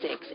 [0.00, 0.26] sticks.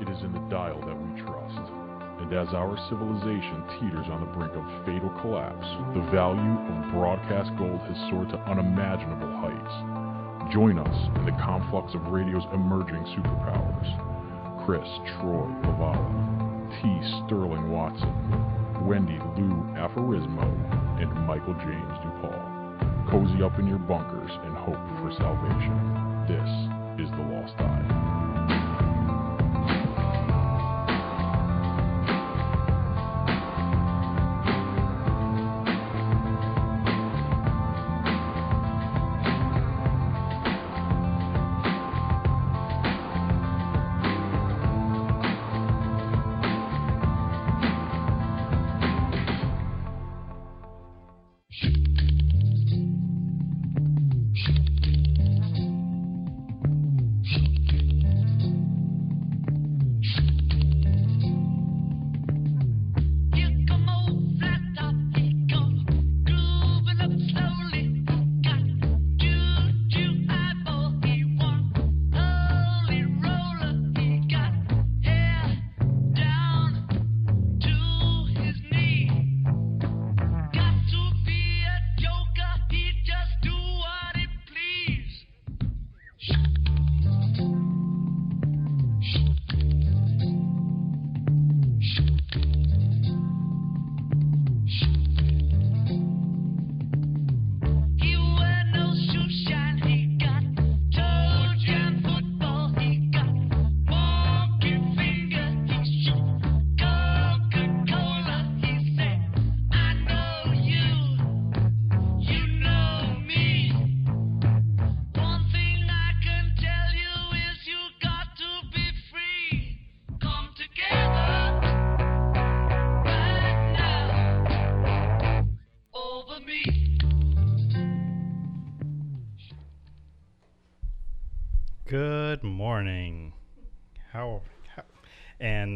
[0.00, 1.72] It is in the dial that we trust.
[2.20, 7.50] And as our civilization teeters on the brink of fatal collapse, the value of broadcast
[7.58, 10.52] gold has soared to unimaginable heights.
[10.52, 14.11] Join us in the conflux of radio's emerging superpowers.
[14.64, 14.86] Chris
[15.18, 16.86] Troy Lavala, T.
[17.26, 18.14] Sterling Watson,
[18.86, 20.46] Wendy Lou Aforismo,
[21.02, 23.10] and Michael James DuPaul.
[23.10, 25.74] Cozy up in your bunkers and hope for salvation.
[26.28, 28.11] This is the Lost Dial.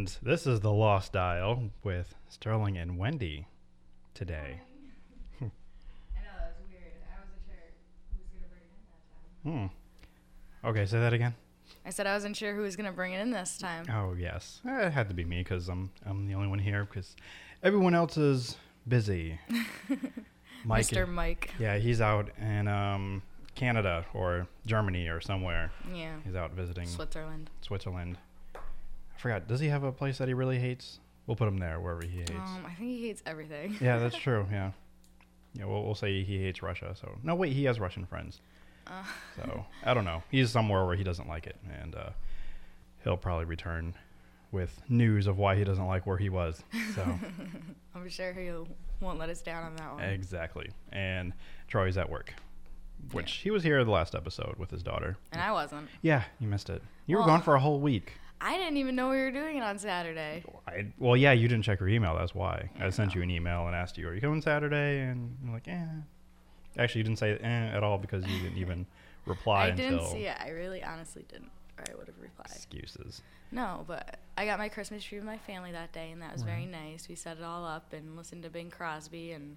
[0.06, 3.48] And this is the Lost Dial with Sterling and Wendy
[4.14, 4.60] today.
[5.40, 5.50] I know
[6.38, 6.92] that was weird.
[7.10, 7.58] I wasn't sure
[8.12, 9.68] who was gonna bring it in that time.
[10.62, 10.68] Hmm.
[10.68, 11.34] Okay, say that again.
[11.84, 13.86] I said I wasn't sure who was gonna bring it in this time.
[13.92, 16.84] Oh yes, Eh, it had to be me because I'm I'm the only one here
[16.84, 17.16] because
[17.64, 18.56] everyone else is
[18.86, 19.40] busy.
[20.64, 21.08] Mike, Mr.
[21.08, 21.50] Mike.
[21.58, 23.22] yeah, he's out in um,
[23.56, 25.70] Canada or Germany or somewhere.
[25.92, 26.16] Yeah.
[26.24, 27.50] He's out visiting Switzerland.
[27.60, 28.18] Switzerland.
[29.16, 29.48] I forgot.
[29.48, 30.98] Does he have a place that he really hates?
[31.26, 32.30] We'll put him there wherever he hates.
[32.30, 33.76] Um, I think he hates everything.
[33.80, 34.46] yeah, that's true.
[34.50, 34.72] Yeah.
[35.54, 36.94] Yeah, we'll, we'll say he hates Russia.
[37.00, 38.40] So no, wait, he has Russian friends.
[38.86, 39.02] Uh,
[39.36, 40.22] So I don't know.
[40.30, 42.10] He's somewhere where he doesn't like it, and uh,
[43.02, 43.94] he'll probably return
[44.52, 46.62] with news of why he doesn't like where he was.
[46.94, 47.02] So
[47.94, 48.50] I'm sure he
[49.00, 50.04] won't let us down on that one.
[50.04, 50.70] exactly.
[50.92, 51.32] And
[51.68, 52.32] Troy's at work,
[53.12, 55.16] which he was here the last episode with his daughter.
[55.32, 55.88] And I wasn't.
[56.02, 56.82] Yeah, you missed it.
[57.06, 58.12] You were gone for a whole week.
[58.40, 60.44] I didn't even know we were doing it on Saturday.
[60.66, 62.16] I, well, yeah, you didn't check your email.
[62.16, 65.00] That's why I Yeah, sent you an email and asked you, "Are you coming Saturday?"
[65.00, 65.84] And I'm like, "Eh."
[66.78, 68.86] Actually, you didn't say eh at all because you didn't even
[69.26, 70.36] reply I until didn't see it.
[70.38, 71.50] I really honestly didn't.
[71.78, 72.46] Or I would have replied.
[72.54, 73.22] excuses.
[73.50, 76.42] No, but I got my Christmas tree with my family that day, and that was
[76.42, 77.08] very nice.
[77.08, 79.56] We set it all up and listened to Bing Crosby, and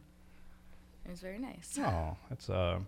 [1.06, 1.78] it was very nice.
[1.82, 2.80] Oh, that's uh,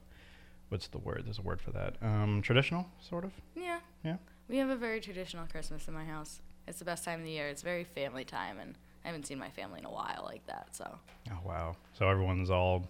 [0.69, 1.23] what's the word?
[1.25, 1.96] There's a word for that.
[2.02, 3.31] Um, traditional, sort of.
[3.56, 3.79] Yeah.
[4.06, 4.18] Yeah.
[4.47, 6.41] We have a very traditional Christmas in my house.
[6.68, 7.47] It's the best time of the year.
[7.47, 10.75] It's very family time, and I haven't seen my family in a while like that.
[10.75, 11.75] So Oh wow.
[11.94, 12.88] So everyone's all,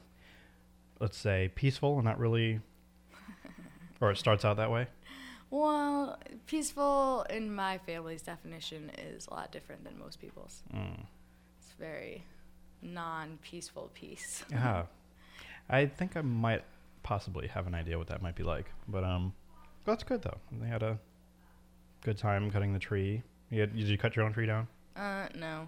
[0.99, 2.59] let's say, peaceful and not really,
[4.01, 4.87] or it starts out that way.
[5.49, 6.17] Well,
[6.47, 10.63] peaceful in my family's definition is a lot different than most people's.
[10.73, 11.05] Mm.
[11.59, 12.23] It's very
[12.81, 14.45] non-peaceful peace.
[14.51, 14.85] Yeah.
[15.69, 16.63] I think I might
[17.03, 19.33] possibly have an idea what that might be like, but um,
[19.85, 20.37] that's good though.
[20.51, 20.99] They had a
[22.03, 23.21] good time cutting the tree.
[23.49, 24.67] You had, did you cut your own tree down?
[24.95, 25.67] Uh, no,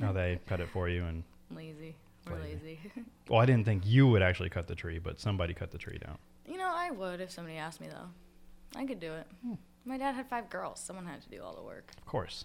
[0.00, 1.04] no, they cut it for you.
[1.04, 1.22] And
[1.54, 1.94] lazy.
[2.30, 2.58] We're Lazy.
[2.64, 2.80] lazy.
[3.28, 5.98] well, I didn't think you would actually cut the tree, but somebody cut the tree
[5.98, 6.18] down.
[6.46, 8.78] you know, I would if somebody asked me though.
[8.80, 9.26] I could do it.
[9.44, 9.54] Hmm.
[9.84, 10.78] My dad had five girls.
[10.80, 11.90] Someone had to do all the work.
[11.98, 12.44] Of course.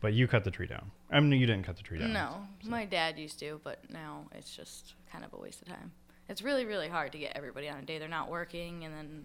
[0.00, 0.90] but you cut the tree down.
[1.10, 2.12] I mean, you didn't cut the tree down.
[2.12, 5.68] No, so- my dad used to, but now it's just kind of a waste of
[5.68, 5.90] time.
[6.28, 7.98] It's really, really hard to get everybody on a day.
[7.98, 9.24] They're not working, and then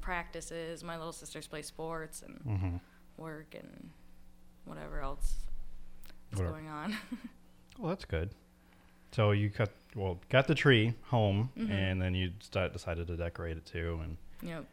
[0.00, 0.82] practices.
[0.84, 2.80] My little sisters play sports, and Mhm.
[3.16, 3.90] work and
[4.64, 5.36] whatever else
[6.32, 6.52] is Whatever.
[6.54, 6.96] going on.
[7.78, 8.30] Well, that's good.
[9.12, 11.70] So you cut well, got the tree home, Mhm.
[11.70, 14.00] and then you start, decided to decorate it too.
[14.02, 14.66] And yep.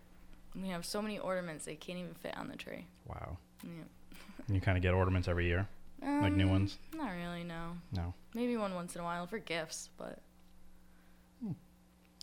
[0.56, 2.86] We have so many ornaments they can't even fit on the tree.
[3.06, 3.88] wow, Yep.
[4.50, 5.68] you kind of get ornaments every year,
[6.02, 6.80] like new Um, ones.
[6.94, 7.78] Not really, no.
[7.92, 10.20] No, Maybe one once in a while for gifts, but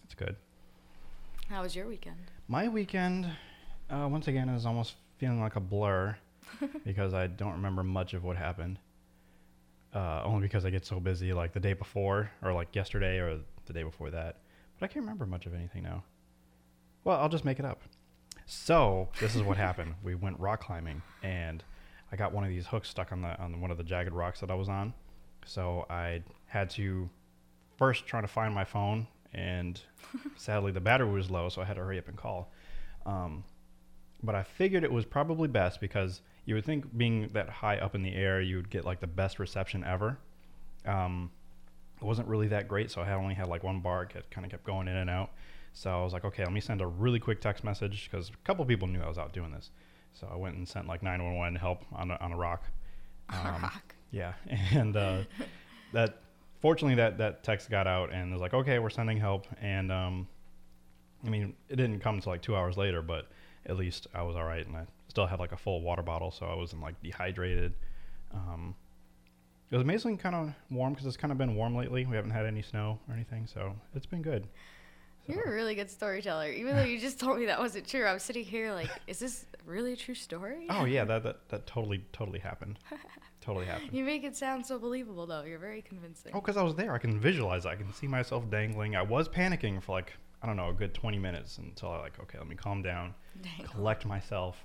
[0.03, 0.37] that's good.
[1.49, 2.17] How was your weekend?
[2.49, 3.27] My weekend,
[3.91, 6.17] uh, once again, is almost feeling like a blur
[6.85, 8.79] because I don't remember much of what happened.
[9.95, 13.41] Uh, only because I get so busy, like the day before, or like yesterday, or
[13.67, 14.39] the day before that.
[14.79, 16.03] But I can't remember much of anything now.
[17.05, 17.83] Well, I'll just make it up.
[18.47, 19.95] So this is what happened.
[20.03, 21.63] We went rock climbing, and
[22.11, 24.41] I got one of these hooks stuck on the on one of the jagged rocks
[24.41, 24.95] that I was on.
[25.45, 27.11] So I had to
[27.77, 29.81] first try to find my phone, and
[30.37, 32.53] sadly the battery was low, so I had to hurry up and call.
[33.07, 33.45] Um,
[34.23, 37.95] but I figured it was probably best because you would think being that high up
[37.95, 40.19] in the air, you would get like the best reception ever.
[40.87, 41.31] Um,
[42.01, 44.03] it wasn't really that great, so I only had like one bar.
[44.03, 45.31] It kind of kept going in and out.
[45.73, 48.33] So I was like, okay, let me send a really quick text message because a
[48.45, 49.71] couple people knew I was out doing this.
[50.15, 52.65] So I went and sent like 911 help on a, on a rock.
[53.31, 53.95] Um, Rock.
[54.11, 54.35] yeah,
[54.73, 55.19] and uh,
[55.93, 56.22] that
[56.63, 59.47] fortunately that that text got out and it was like, okay, we're sending help.
[59.61, 60.29] And um,
[61.27, 63.29] I mean, it didn't come until like two hours later, but
[63.67, 66.31] at least I was all right, and I still had like a full water bottle,
[66.31, 67.75] so I wasn't like dehydrated.
[68.33, 68.75] Um,
[69.71, 72.05] it was amazingly kind of warm because it's kind of been warm lately.
[72.07, 74.47] We haven't had any snow or anything, so it's been good.
[75.27, 76.51] So- You're a really good storyteller.
[76.51, 79.19] Even though you just told me that wasn't true, I was sitting here like, is
[79.21, 80.67] this really a true story?
[80.69, 82.79] Oh yeah, that that, that totally totally happened.
[83.43, 83.91] totally happened.
[83.93, 85.43] You make it sound so believable, though.
[85.43, 86.33] You're very convincing.
[86.35, 86.95] Oh, because I was there.
[86.95, 87.67] I can visualize.
[87.67, 87.69] it.
[87.69, 88.97] I can see myself dangling.
[88.97, 90.13] I was panicking for like
[90.43, 93.15] I don't know a good 20 minutes until I like okay, let me calm down,
[93.41, 93.67] Dang.
[93.67, 94.65] collect myself,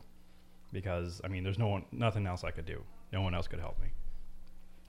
[0.71, 2.83] because I mean there's no one, nothing else I could do.
[3.11, 3.87] No one else could help me.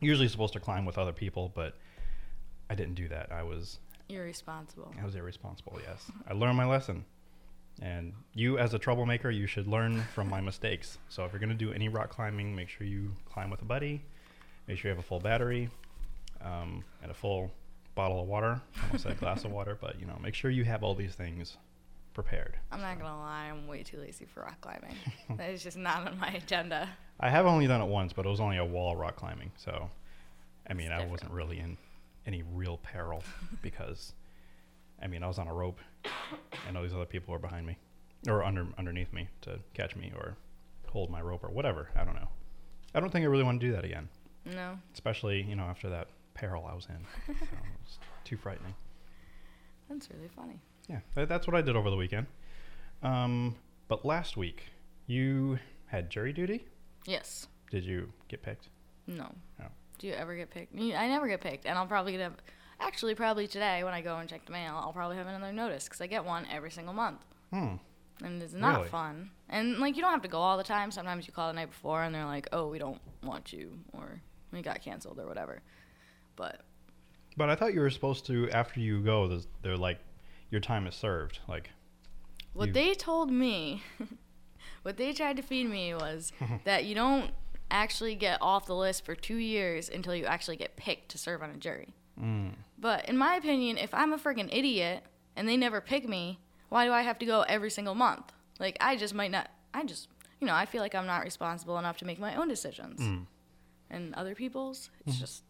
[0.01, 1.75] Usually supposed to climb with other people, but
[2.71, 3.33] I didn't do that.
[3.33, 4.95] I was You're.
[5.01, 5.79] I was irresponsible.
[5.87, 7.05] Yes, I learned my lesson.
[7.81, 10.99] And you, as a troublemaker, you should learn from my mistakes.
[11.09, 14.03] So if you're gonna do any rock climbing, make sure you climb with a buddy.
[14.67, 15.71] Make sure you have a full battery
[16.45, 17.51] um, and a full
[17.95, 18.61] bottle of water.
[18.77, 21.15] I almost said glass of water, but you know, make sure you have all these
[21.15, 21.57] things
[22.15, 22.57] prepared.
[22.73, 24.97] I'm not gonna lie, I'm way too lazy for rock climbing.
[25.37, 26.89] that is just not on my agenda.
[27.21, 29.53] I have only done it once, but it was only a wall rock climbing.
[29.57, 29.91] So,
[30.69, 31.77] I mean, It's I wasn't really in
[32.27, 33.23] any real peril
[33.63, 34.13] because,
[35.03, 35.79] I mean, I was on a rope,
[36.67, 37.77] and all these other people were behind me,
[38.27, 40.37] or under underneath me to catch me or
[40.89, 41.91] hold my rope or whatever.
[41.97, 42.29] I don't know.
[42.95, 44.09] I don't think I really want to do that again,
[44.47, 47.35] No, especially you know after that peril I was in.
[47.39, 48.75] so it was too frightening.
[49.89, 50.61] that's really funny.
[50.89, 52.27] Yeah, that, that's what I did over the weekend.
[53.03, 53.57] Um,
[53.89, 54.65] but last week
[55.07, 56.67] you had jury duty.
[57.07, 57.47] Yes.
[57.71, 58.69] Did you get picked?
[59.07, 59.31] No.
[59.63, 59.67] Oh.
[59.99, 60.75] Do you ever get picked?
[60.79, 62.33] I never get picked, and I'll probably get a.
[62.81, 65.85] Actually, probably today when I go and check the mail, I'll probably have another notice
[65.85, 67.21] because I get one every single month,
[67.51, 67.75] Hmm.
[68.23, 68.89] and it's not Really?
[68.89, 69.31] fun.
[69.49, 70.91] And like you don't have to go all the time.
[70.91, 74.21] Sometimes you call the night before, and they're like, "Oh, we don't want you," or
[74.53, 75.63] "We got canceled," or whatever.
[76.37, 76.63] But
[77.37, 79.41] But I thought you were supposed to after you go.
[79.63, 79.99] They're like,
[80.51, 81.39] your time is served.
[81.47, 81.71] Like,
[82.53, 83.83] What they told me,
[84.83, 86.33] what they tried to feed me was
[86.65, 87.33] that you don't
[87.71, 91.43] actually get off the list for two years until you actually get picked to serve
[91.43, 91.95] on a jury.
[92.21, 95.05] Mm, But in my opinion, if I'm a freaking idiot
[95.37, 98.33] and they never pick me, why do I have to go every single month?
[98.59, 100.09] Like, I just might not, I just,
[100.41, 103.01] you know, I feel like I'm not responsible enough to make my own decisions.
[103.01, 103.25] mm.
[103.91, 105.43] And other people's, it's just,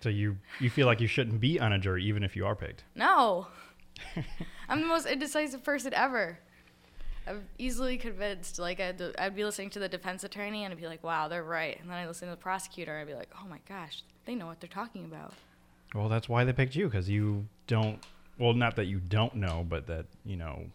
[0.00, 2.54] so you you feel like you shouldn't be on a jury even if you are
[2.56, 2.84] picked.
[2.94, 3.48] no.
[4.68, 6.38] I'm the most indecisive person ever.
[7.26, 8.58] I'm easily convinced.
[8.60, 11.42] Like I'd, I'd be listening to the defense attorney and I'd be like, "Wow, they're
[11.42, 14.04] right." And then I listen to the prosecutor and I'd be like, "Oh my gosh,
[14.24, 15.34] they know what they're talking about."
[15.94, 17.98] Well, that's why they picked you because you don't.
[18.38, 20.66] Well, not that you don't know, but that you know.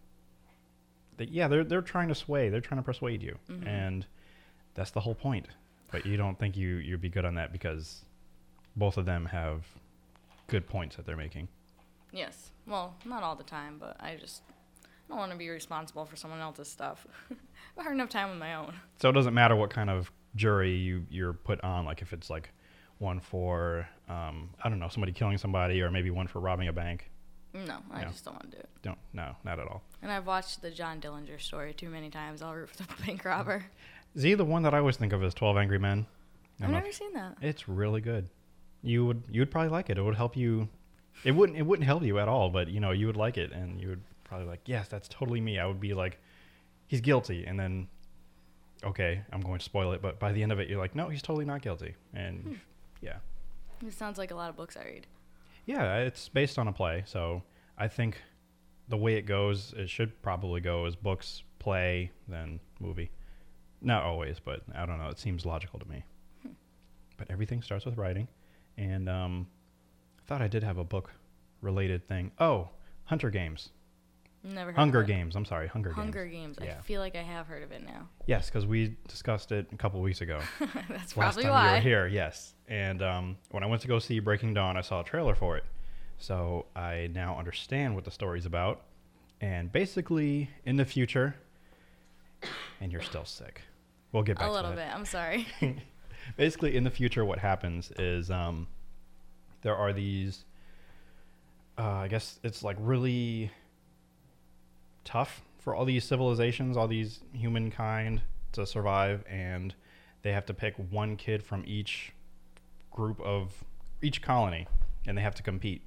[1.17, 2.49] That yeah, they're they're trying to sway.
[2.49, 3.67] They're trying to persuade you, Mhm.
[3.67, 4.05] and
[4.73, 5.47] that's the whole point.
[5.91, 8.03] But you don't think you you'd be good on that because
[8.75, 9.65] both of them have
[10.47, 11.47] good points that they're making.
[12.11, 12.51] Yes.
[12.65, 14.41] Well, not all the time, but I just
[15.07, 17.05] don't want to be responsible for someone else's stuff.
[17.77, 18.73] I've hard enough time on my own.
[18.99, 21.85] So it doesn't matter what kind of jury you you're put on.
[21.85, 22.49] Like if it's like
[23.03, 26.73] one for um, I don't know somebody killing somebody or maybe one for robbing a
[26.73, 27.09] bank.
[27.53, 28.07] No, I No.
[28.09, 28.69] just don't want to do it.
[28.81, 29.83] Don't no not at all.
[30.01, 32.41] And I've watched the John Dillinger story too many times.
[32.41, 33.65] I'll root for the bank robber.
[34.15, 36.07] Is he the one that I always think of as Twelve Angry Men?
[36.61, 37.37] I've never if- seen that.
[37.41, 38.29] It's really good.
[38.81, 39.97] You would you would probably like it.
[39.97, 40.67] It would help you.
[41.23, 43.51] It wouldn't it wouldn't help you at all, but you know you would like it,
[43.51, 45.59] and you would probably like yes, that's totally me.
[45.59, 46.19] I would be like,
[46.87, 47.87] he's guilty, and then
[48.83, 51.07] okay, I'm going to spoil it, but by the end of it, you're like, no,
[51.07, 51.95] he's totally not guilty.
[52.13, 52.59] And
[53.03, 53.17] yeah,
[53.85, 55.07] It sounds like a lot of books I read.
[55.65, 57.43] yeah, it's based on a play, so
[57.77, 58.17] I think
[58.89, 63.11] the way it goes, it should probably go as books, play, then movie.
[63.81, 65.09] Not always, but I don't know.
[65.09, 66.03] It seems logical to me.
[67.17, 68.27] But everything starts with writing,
[68.77, 69.47] and um,
[70.19, 71.11] I thought I did have a book
[71.61, 72.31] related thing.
[72.39, 72.69] Oh,
[73.05, 73.69] Hunter Games,
[74.43, 75.13] Never heard Hunger of it.
[75.13, 75.35] Games.
[75.35, 75.97] I'm sorry, Hunger, Games.
[75.97, 76.57] Hunger Games.
[76.57, 76.69] Games.
[76.69, 76.77] Yeah.
[76.79, 78.09] I feel like I have heard of it now.
[78.27, 80.39] Yes, because we discussed it a couple weeks ago.
[80.89, 81.67] That's last probably time why.
[81.69, 82.07] you were here.
[82.07, 85.33] Yes, and um, when I went to go see Breaking Dawn, I saw a trailer
[85.33, 85.63] for it,
[86.17, 88.81] so I now understand what the story's about.
[89.39, 91.35] And basically, in the future,
[92.81, 93.61] and you're still sick.
[94.11, 94.87] We'll get back A little bit.
[94.93, 95.47] I'm sorry.
[96.37, 98.67] Basically, in the future, what happens is um,
[99.61, 100.45] there are these.
[101.77, 103.51] Uh, I guess it's like really
[105.03, 109.73] tough for all these civilizations, all these humankind to survive, and
[110.21, 112.13] they have to pick one kid from each
[112.91, 113.63] group of
[114.01, 114.67] each colony,
[115.07, 115.81] and they have to compete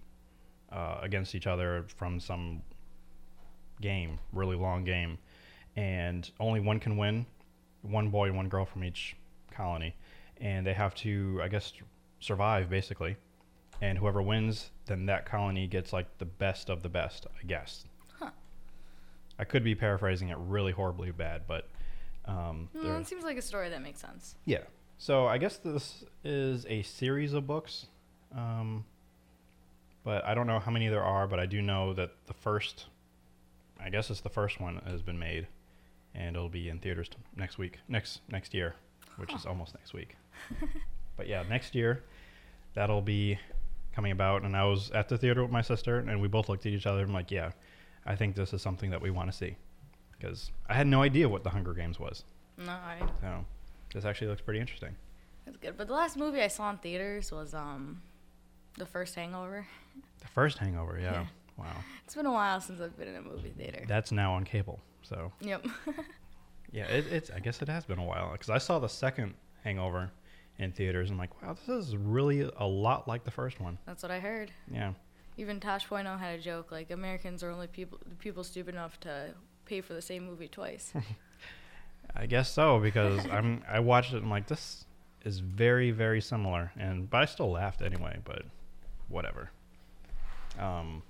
[0.72, 2.62] uh, against each other from some
[3.80, 5.18] game, really long game,
[5.76, 7.26] and only one can win.
[7.82, 9.14] One boy and one girl from each
[9.52, 9.94] colony,
[10.40, 11.72] and they have to, I guess,
[12.20, 13.16] survive basically.
[13.80, 17.84] And whoever wins, then that colony gets like the best of the best, I guess.
[19.38, 21.68] I could be paraphrasing it really horribly bad, but
[22.24, 24.34] um, Mm, there- it seems like a story that makes sense.
[24.44, 24.62] yeah.
[24.98, 27.86] So I guess this is a series of books,
[28.34, 28.84] um,
[30.04, 31.26] but I don't know how many there are.
[31.26, 32.86] But I do know that the first,
[33.78, 35.48] I guess it's the first one has been made,
[36.14, 38.74] and it'll be in theaters t- next week, next next year,
[39.16, 40.16] which is almost next week.
[41.16, 42.02] but yeah, next year,
[42.74, 43.38] that'll be
[43.94, 44.42] coming about.
[44.44, 46.86] And I was at the theater with my sister, and we both looked at each
[46.86, 47.50] other and like, yeah,
[48.06, 49.56] I think this is something that we want to see,
[50.18, 52.24] because I had no idea what the Hunger Games was.
[52.58, 53.44] No, I, So
[53.94, 54.94] this actually looks pretty interesting.
[55.44, 55.76] that's good.
[55.76, 58.00] But the last movie I saw in theaters was um,
[58.78, 59.66] the first Hangover.
[60.20, 61.12] The first Hangover, yeah.
[61.12, 61.26] Yeah.
[61.58, 61.76] Wow.
[62.04, 63.84] It's been a while since I've been in a movie theater.
[63.88, 64.78] That's now on cable.
[65.02, 65.66] So Yep.
[66.72, 67.30] yeah, it, it's.
[67.30, 69.34] I guess it has been a while because I saw the second
[69.64, 70.10] Hangover
[70.58, 71.10] in theaters.
[71.10, 73.78] and I'm like, wow, this is really a lot like the first one.
[73.86, 74.50] That's what I heard.
[74.70, 74.92] Yeah.
[75.36, 78.98] Even Tosh Point oh had a joke like Americans are only people people stupid enough
[79.00, 79.34] to
[79.66, 80.92] pay for the same movie twice.
[82.16, 83.62] I guess so because I'm.
[83.68, 84.84] I watched it and I'm like, this
[85.24, 88.18] is very very similar, and but I still laughed anyway.
[88.24, 88.42] But
[89.08, 89.50] whatever.
[90.58, 91.02] Um.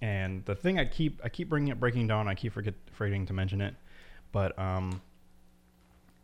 [0.00, 2.28] And the thing I keep I keep bringing up Breaking Dawn.
[2.28, 3.74] I keep forget forgetting to mention it,
[4.32, 5.02] but um.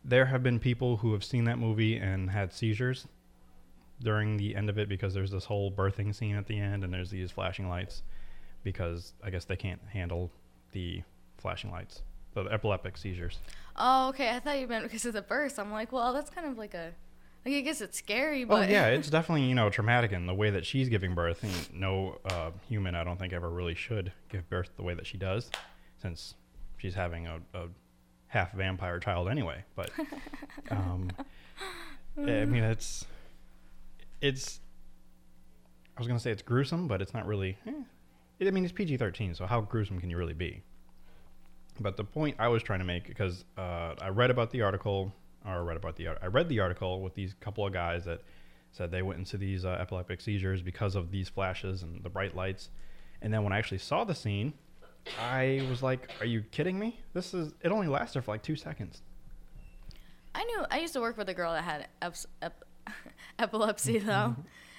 [0.07, 3.07] There have been people who have seen that movie and had seizures
[4.01, 6.93] during the end of it because there's this whole birthing scene at the end and
[6.93, 8.03] there's these flashing lights
[8.63, 10.31] because I guess they can't handle
[10.71, 11.01] the
[11.37, 12.01] flashing lights,
[12.33, 13.39] the epileptic seizures.
[13.77, 14.31] oh, okay.
[14.35, 15.59] I thought you meant because of the birth.
[15.59, 16.91] I'm like, well, that's kind of like a.
[17.45, 20.33] Like, I guess it's scary, but Oh, yeah, it's definitely you know traumatic in the
[20.33, 21.43] way that she's giving birth.
[21.43, 25.05] And no uh, human, I don't think, ever really should give birth the way that
[25.05, 25.51] she does,
[26.01, 26.33] since
[26.77, 27.67] she's having a, a
[28.27, 29.63] half vampire child anyway.
[29.75, 29.91] But
[30.71, 31.11] um,
[32.17, 33.05] I mean, it's
[34.25, 34.59] it's.
[35.97, 37.57] I was gonna say it's gruesome, but it's not really.
[37.67, 38.47] Eh.
[38.47, 40.61] I mean, it's PG thirteen, so how gruesome can you really be?
[41.79, 45.13] But the point I was trying to make, because uh, I read about the article,
[45.45, 48.21] or read about the, I read the article with these couple of guys that
[48.71, 52.35] said they went into these uh, epileptic seizures because of these flashes and the bright
[52.35, 52.69] lights.
[53.21, 54.53] And then when I actually saw the scene,
[55.19, 56.99] I was like, "Are you kidding me?
[57.13, 59.01] This is it only lasted for like two seconds."
[60.33, 62.64] I knew I used to work with a girl that had eps, ep,
[63.39, 64.35] epilepsy though,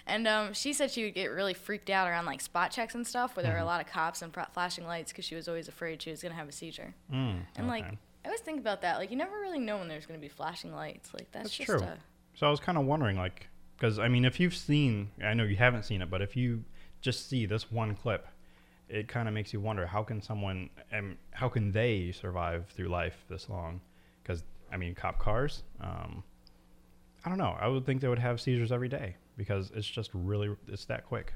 [0.06, 3.06] and um, she said she would get really freaked out around like spot checks and
[3.06, 5.48] stuff, where there were a lot of cops and fr- flashing lights, because she was
[5.48, 6.94] always afraid she was gonna have a seizure.
[7.12, 7.84] Mm, And like.
[8.24, 8.98] I always think about that.
[8.98, 11.14] Like, you never really know when there's gonna be flashing lights.
[11.14, 11.78] Like, that's, That's just true.
[11.78, 11.96] a
[12.34, 13.46] So I was kind of wondering, like,
[13.76, 16.64] because I mean, if you've seen, I know you haven't seen it, but if you
[17.00, 18.26] just see this one clip,
[18.88, 22.88] it kind of makes you wonder how can someone, and how can they survive through
[22.88, 23.80] life this long?
[24.24, 25.62] Because I mean, cop cars.
[25.80, 26.24] Um,
[27.24, 27.56] I don't know.
[27.60, 31.06] I would think they would have seizures every day because it's just really, it's that
[31.06, 31.32] quick.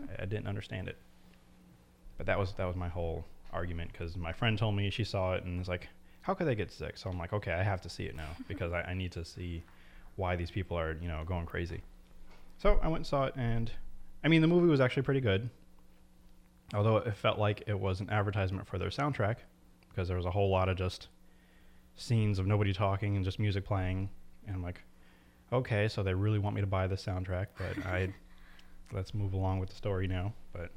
[0.00, 0.96] I, I didn't understand it,
[2.16, 5.34] but that was that was my whole argument because my friend told me she saw
[5.34, 5.88] it and was like,
[6.22, 6.96] how could they get sick?
[6.96, 9.24] So I'm like, okay, I have to see it now because I, I need to
[9.24, 9.62] see
[10.16, 11.82] why these people are, you know, going crazy.
[12.58, 13.70] So I went and saw it, and
[14.22, 15.50] I mean, the movie was actually pretty good.
[16.72, 19.36] Although it felt like it was an advertisement for their soundtrack
[19.90, 21.08] because there was a whole lot of just
[21.94, 24.08] scenes of nobody talking and just music playing.
[24.46, 24.82] And I'm like,
[25.54, 28.12] okay, so they really want me to buy the soundtrack, but I
[28.92, 30.32] let's move along with the story now.
[30.52, 30.70] But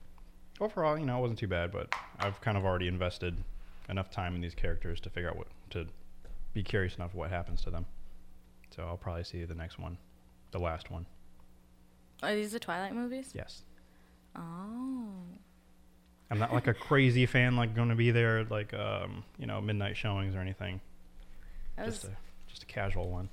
[0.59, 1.71] overall, you know, it wasn't too bad.
[1.71, 3.35] But I've kind of already invested
[3.89, 5.87] enough time in these characters to figure out what to
[6.53, 7.85] be curious enough what happens to them.
[8.75, 9.97] So I'll probably see the next one,
[10.51, 11.05] the last one.
[12.23, 13.31] Are these the Twilight movies?
[13.33, 13.61] Yes.
[14.35, 15.09] Oh.
[16.29, 19.45] I'm not like a crazy fan, like going to be there at like um, you
[19.45, 20.81] know midnight showings or anything.
[21.77, 22.17] That Just was a
[22.49, 23.29] just a casual one.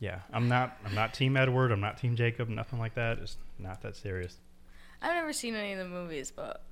[0.00, 1.72] Yeah, I'm not I'm not Team Edward.
[1.72, 2.48] I'm not Team Jacob.
[2.48, 3.18] Nothing like that.
[3.18, 4.36] It's not that serious.
[5.02, 6.62] I've never seen any of the movies, but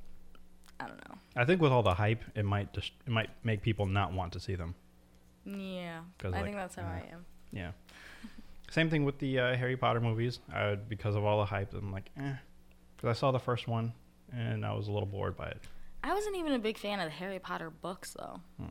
[0.78, 1.16] I don't know.
[1.36, 4.32] I think with all the hype, it might just it might make people not want
[4.34, 4.74] to see them.
[5.44, 6.82] Yeah, I like, think that's how.
[6.82, 7.24] I am.
[7.52, 7.70] Yeah.
[8.70, 10.40] Same thing with the uh, Harry Potter movies.
[10.52, 12.34] I would, because of all the hype, I'm like, eh.
[12.96, 13.92] Because I saw the first one
[14.32, 15.60] and I was a little bored by it.
[16.02, 18.40] I wasn't even a big fan of the Harry Potter books though.
[18.58, 18.66] Hmm.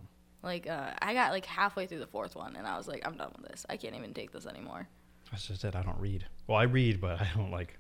[0.45, 3.17] Like uh, I got like halfway through the fourth one and I was like, I'm
[3.17, 3.65] done with this.
[3.67, 4.87] I can't even take this anymore.
[5.31, 5.75] That's just it.
[5.75, 6.25] I don't read.
[6.47, 7.77] Well, I read, but I don't like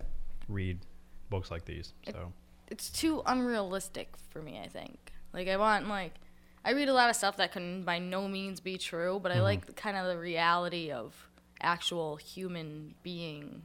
[0.49, 0.79] read
[1.29, 1.93] books like these.
[2.07, 2.33] It- So
[2.67, 4.59] It's too unrealistic for me.
[4.59, 5.13] I think.
[5.31, 6.13] Like I want like,
[6.65, 9.37] I read a lot of stuff that can by no means be true, but I
[9.37, 9.43] Mhm.
[9.43, 11.13] like the, kind of the reality of
[11.61, 13.61] actual human being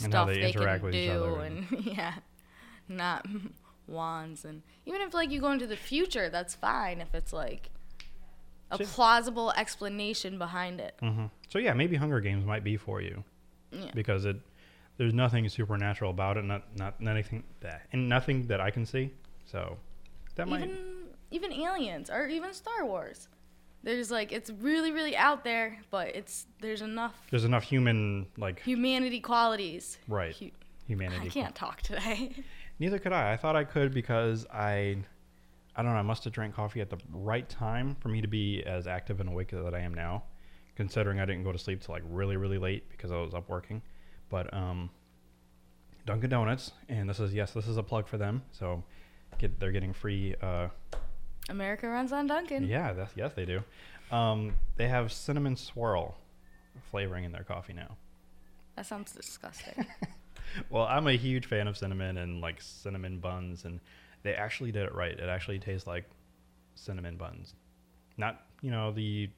[0.00, 2.14] And stuff they they, can interact with each do other and yeah,
[2.88, 3.26] not
[3.88, 7.70] wands and even if like you go into the future, that's fine if it's like
[8.72, 8.86] a Sure.
[8.86, 10.94] plausible explanation behind it.
[11.00, 13.22] hmm so yeah, maybe Hunger Games might be for you
[13.70, 13.90] Yeah.
[13.94, 14.36] because it
[14.98, 16.44] there's nothing supernatural about it.
[16.44, 19.12] Not not anything that and nothing that I can see.
[19.44, 19.78] So
[20.36, 20.64] that might.
[20.64, 20.78] even
[21.30, 23.28] even aliens or even Star Wars.
[23.84, 28.60] There's like it's really really out there, but it's there's enough There's enough human like
[28.62, 29.98] humanity qualities.
[30.08, 30.50] right Hu-
[30.86, 31.26] humanity.
[31.26, 32.32] I can't talk today.
[32.78, 33.32] Neither could I.
[33.32, 34.98] I thought I could because I,
[35.74, 35.98] I don't know.
[35.98, 39.20] I must have drank coffee at the right time for me to be as active
[39.20, 40.24] and awake that I am now.
[40.76, 43.48] Considering I didn't go to sleep till like really, really late because I was up
[43.48, 43.82] working.
[44.30, 44.90] But um,
[46.06, 48.42] Dunkin' Donuts, and this is yes, this is a plug for them.
[48.52, 48.82] So,
[49.38, 50.34] get they're getting free.
[50.40, 50.68] Uh,
[51.48, 52.64] America runs on Dunkin'.
[52.64, 53.62] yeah, that's, yes, they do.
[54.10, 56.16] Um, they have cinnamon swirl
[56.90, 57.96] flavoring in their coffee now.
[58.76, 59.86] That sounds disgusting.
[60.70, 63.80] Well, I'm a huge fan of cinnamon and like cinnamon buns, and
[64.22, 65.18] they actually did it right.
[65.18, 66.04] It actually tastes like
[66.74, 67.54] cinnamon buns,
[68.16, 69.28] not you know the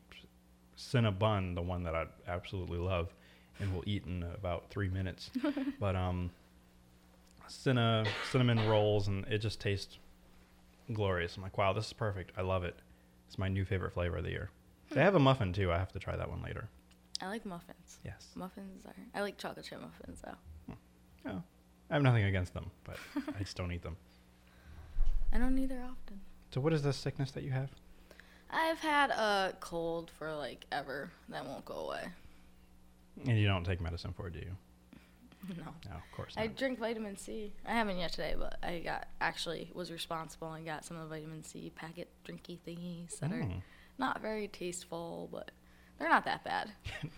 [0.77, 3.15] Cinnabon, the one that I absolutely love
[3.61, 5.31] and will eat in about three minutes,
[5.81, 6.31] but um,
[7.47, 9.99] cinna cinnamon rolls, and it just tastes
[10.93, 11.37] glorious.
[11.37, 12.33] I'm like, wow, this is perfect.
[12.37, 12.75] I love it.
[13.29, 14.51] It's my new favorite flavor of the year.
[14.91, 15.73] They have a muffin too.
[15.73, 16.69] I have to try that one later.
[17.23, 17.99] I like muffins.
[18.05, 18.29] Yes.
[18.35, 18.95] Muffins are.
[19.15, 20.75] I like chocolate chip muffins though.
[21.27, 21.43] Oh,
[21.91, 22.97] I have nothing against them, but
[23.37, 23.97] I just don't eat them.
[25.35, 26.21] I don't either often.
[26.53, 27.71] So, what is the sickness that you have?
[28.51, 31.11] I've had a cold for like ever.
[31.29, 32.05] That won't go away.
[33.27, 34.53] And you don't take medicine for it, do you?
[35.59, 35.65] No.
[35.91, 36.43] No, of course not.
[36.43, 37.53] I drink vitamin C.
[37.67, 41.15] I haven't yet today, but I got actually was responsible and got some of the
[41.15, 43.61] vitamin C packet drinky thingies that are Mm,
[43.99, 45.51] not very tasteful, but
[45.99, 46.73] they're not that bad.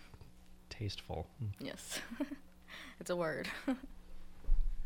[0.69, 1.25] tasteful.
[1.41, 1.47] Mm.
[1.59, 2.01] Yes.
[2.99, 3.47] it's a word.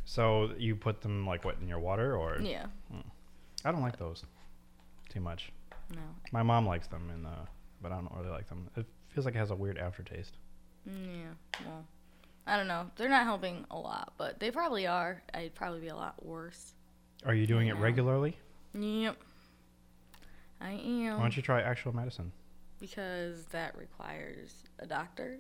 [0.06, 2.68] So you put them like what in your water, or yeah.
[3.66, 4.24] I don't like those
[5.10, 5.52] too much.
[5.94, 6.02] No.
[6.32, 7.46] My mom likes them, and uh,
[7.82, 8.70] but I don't really like them.
[8.78, 10.38] It feels like it has a weird aftertaste.
[10.90, 11.66] Mm, Yeah.
[11.66, 11.86] Well,
[12.48, 12.90] I don't know.
[12.96, 15.22] They're not helping a lot, but they probably are.
[15.34, 16.74] I'd probably be a lot worse.
[17.26, 17.82] Are you doing it now.
[17.82, 18.36] regularly?
[18.74, 19.18] Yep.
[20.60, 21.16] I am.
[21.18, 22.32] Why don't you try actual medicine?
[22.80, 25.38] Because that requires a doctor.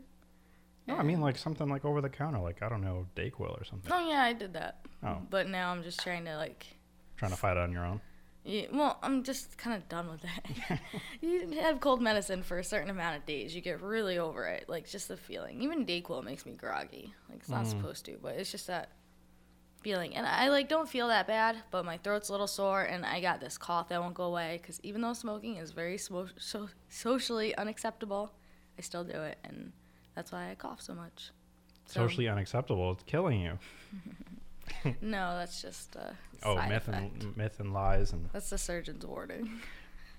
[0.87, 3.63] No, I mean like something like over the counter, like I don't know, Dayquil or
[3.63, 3.91] something.
[3.91, 4.79] Oh yeah, I did that.
[5.03, 5.17] Oh.
[5.29, 6.65] But now I'm just trying to like.
[7.17, 8.01] Trying to fight it on your own.
[8.43, 10.79] Yeah, well, I'm just kind of done with it.
[11.21, 14.65] you have cold medicine for a certain amount of days, you get really over it.
[14.67, 15.61] Like just the feeling.
[15.61, 17.13] Even Dayquil makes me groggy.
[17.29, 17.69] Like it's not Mm.
[17.69, 18.89] supposed to, but it's just that
[19.83, 20.15] feeling.
[20.15, 23.21] And I like don't feel that bad, but my throat's a little sore, and I
[23.21, 24.57] got this cough that won't go away.
[24.59, 28.33] Because even though smoking is very smo- so- socially unacceptable,
[28.77, 29.71] I still do it, and
[30.15, 31.29] that's why I cough so much.
[31.85, 32.91] So- Socially unacceptable.
[32.93, 33.59] It's killing you.
[35.01, 37.23] No, that's just a Oh, side myth effect.
[37.23, 39.59] and myth and lies, and That's the surgeon's warning.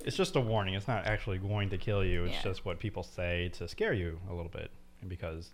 [0.04, 0.74] it's just a warning.
[0.74, 2.24] It's not actually going to kill you.
[2.24, 2.42] It's Yeah.
[2.42, 5.52] just what people say to scare you a little bit, and because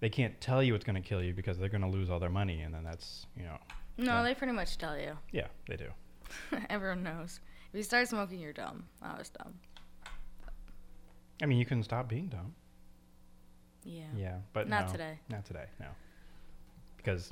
[0.00, 2.18] they can't tell you it's going to kill you because they're going to lose all
[2.18, 3.58] their money, and then that's you know,
[3.98, 4.22] No, Yeah.
[4.22, 5.18] they pretty much tell you.
[5.32, 5.90] yeah, they do.
[6.70, 7.40] Everyone knows.
[7.72, 8.84] If you start smoking, you're dumb.
[9.02, 9.54] I was dumb.
[11.42, 12.54] I mean, you can stop being dumb.
[13.84, 14.04] Yeah.
[14.16, 15.18] Yeah, but Not no, today.
[15.28, 15.64] Not today.
[15.78, 15.86] No,
[17.02, 17.30] because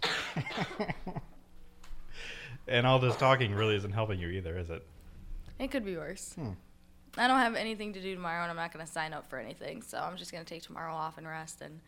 [2.68, 4.86] and all this talking really isn't helping you either, is it?
[5.58, 6.34] It could be worse.
[6.34, 6.50] Hmm.
[7.16, 9.38] I don't have anything to do tomorrow, and I'm not going to sign up for
[9.38, 9.82] anything.
[9.82, 11.60] So I'm just going to take tomorrow off and rest.
[11.62, 11.80] And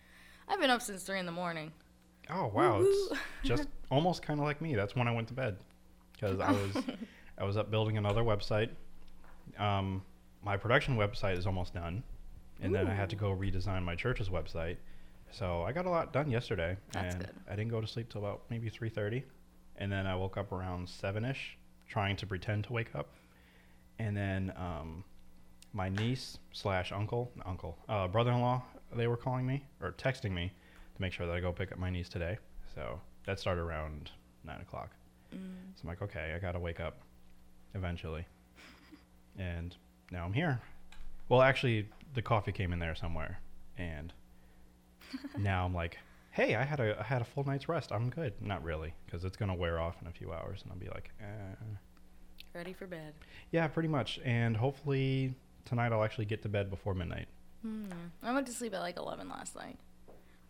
[0.48, 1.72] I've been up since three in the morning.
[2.28, 3.08] Oh wow, Woo-woo.
[3.10, 4.74] it's just almost kind of like me.
[4.74, 5.56] That's when I went to bed
[6.12, 6.84] because I was
[7.38, 8.70] I was up building another website.
[9.58, 10.02] Um,
[10.44, 12.02] my production website is almost done,
[12.62, 14.76] and then I had to go redesign my church's website.
[15.32, 17.34] So I got a lot done yesterday, That's and good.
[17.48, 19.24] I didn't go to sleep till about maybe three thirty,
[19.76, 21.56] and then I woke up around seven ish,
[21.88, 23.14] trying to pretend to wake up,
[23.98, 25.04] and then um,
[25.72, 28.62] my niece slash uncle uncle uh, brother in law
[28.94, 30.52] they were calling me or texting me
[30.94, 32.38] to make sure that I go pick up my niece today.
[32.74, 34.10] So that started around
[34.44, 34.90] nine o'clock.
[35.34, 35.38] Mm.
[35.74, 37.00] So I'm like, okay, I gotta wake up
[37.74, 38.26] eventually.
[39.38, 39.76] And
[40.10, 40.60] now I'm here.
[41.28, 43.40] Well, actually, the coffee came in there somewhere,
[43.78, 44.12] and
[45.38, 45.98] now I'm like,
[46.30, 47.92] hey, I had a I had a full night's rest.
[47.92, 48.34] I'm good.
[48.40, 51.10] Not really, because it's gonna wear off in a few hours, and I'll be like,
[51.20, 51.54] eh.
[52.54, 53.14] Ready for bed.
[53.52, 54.18] yeah, pretty much.
[54.24, 57.28] And hopefully tonight I'll actually get to bed before midnight.
[57.62, 57.84] Hmm.
[58.22, 59.78] I went to sleep at like 11 last night.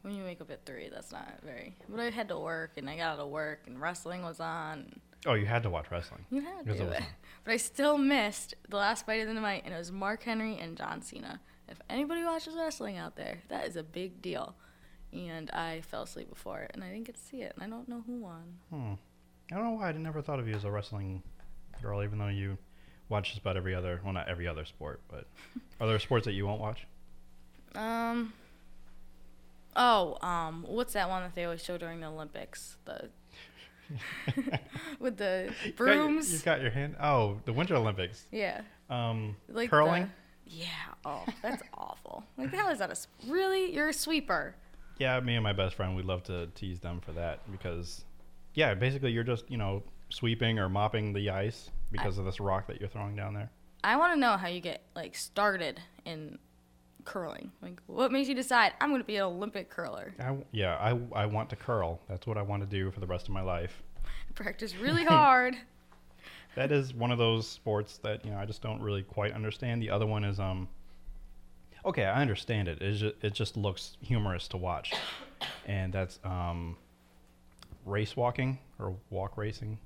[0.02, 1.76] When you wake up at 3, that's not very.
[1.88, 4.98] But I had to work, and I got out of work, and wrestling was on.
[5.26, 6.24] Oh, you had to watch wrestling.
[6.30, 7.04] You had to.
[7.44, 10.56] But I still missed the last fight of the night, and it was Mark Henry
[10.58, 11.40] and John Cena.
[11.70, 14.54] If anybody watches wrestling out there, that is a big deal.
[15.12, 17.68] And I fell asleep before it, and I didn't get to see it, and I
[17.76, 18.42] don't know who won.
[18.70, 18.92] Hmm.
[19.52, 21.22] I don't know why I never thought of you as a wrestling
[21.82, 22.58] girl, even though you
[23.08, 25.26] watch just about every other, well, not every other sport, but
[25.80, 26.86] are there sports that you won't watch?
[27.74, 28.32] Um.
[29.76, 32.76] Oh, um, what's that one that they always show during the Olympics?
[32.84, 33.08] The
[35.00, 36.32] with the You got your- brooms.
[36.32, 36.96] You got your hand.
[37.00, 38.24] Oh, the Winter Olympics.
[38.30, 40.10] yeah, Um, like curling.
[40.50, 40.66] Yeah.
[41.04, 42.24] Oh, that's awful.
[42.36, 43.72] Like the hell is that a really?
[43.72, 44.54] You're a sweeper.
[44.98, 48.04] Yeah, me and my best friend, we love to tease them for that because,
[48.54, 52.66] yeah, basically you're just you know sweeping or mopping the ice because of this rock
[52.66, 53.50] that you're throwing down there.
[53.82, 56.38] I want to know how you get like started in
[57.04, 57.50] curling.
[57.62, 60.14] Like, what makes you decide I'm going to be an Olympic curler?
[60.20, 62.00] I, yeah, I I want to curl.
[62.08, 63.82] That's what I want to do for the rest of my life.
[64.34, 65.56] Practice really hard.
[66.56, 69.80] That is one of those sports that you know I just don't really quite understand.
[69.82, 70.68] The other one is um.
[71.84, 72.82] Okay, I understand it.
[72.82, 74.92] It just, it just looks humorous to watch,
[75.66, 76.76] and that's um.
[77.86, 79.78] Race walking or walk racing.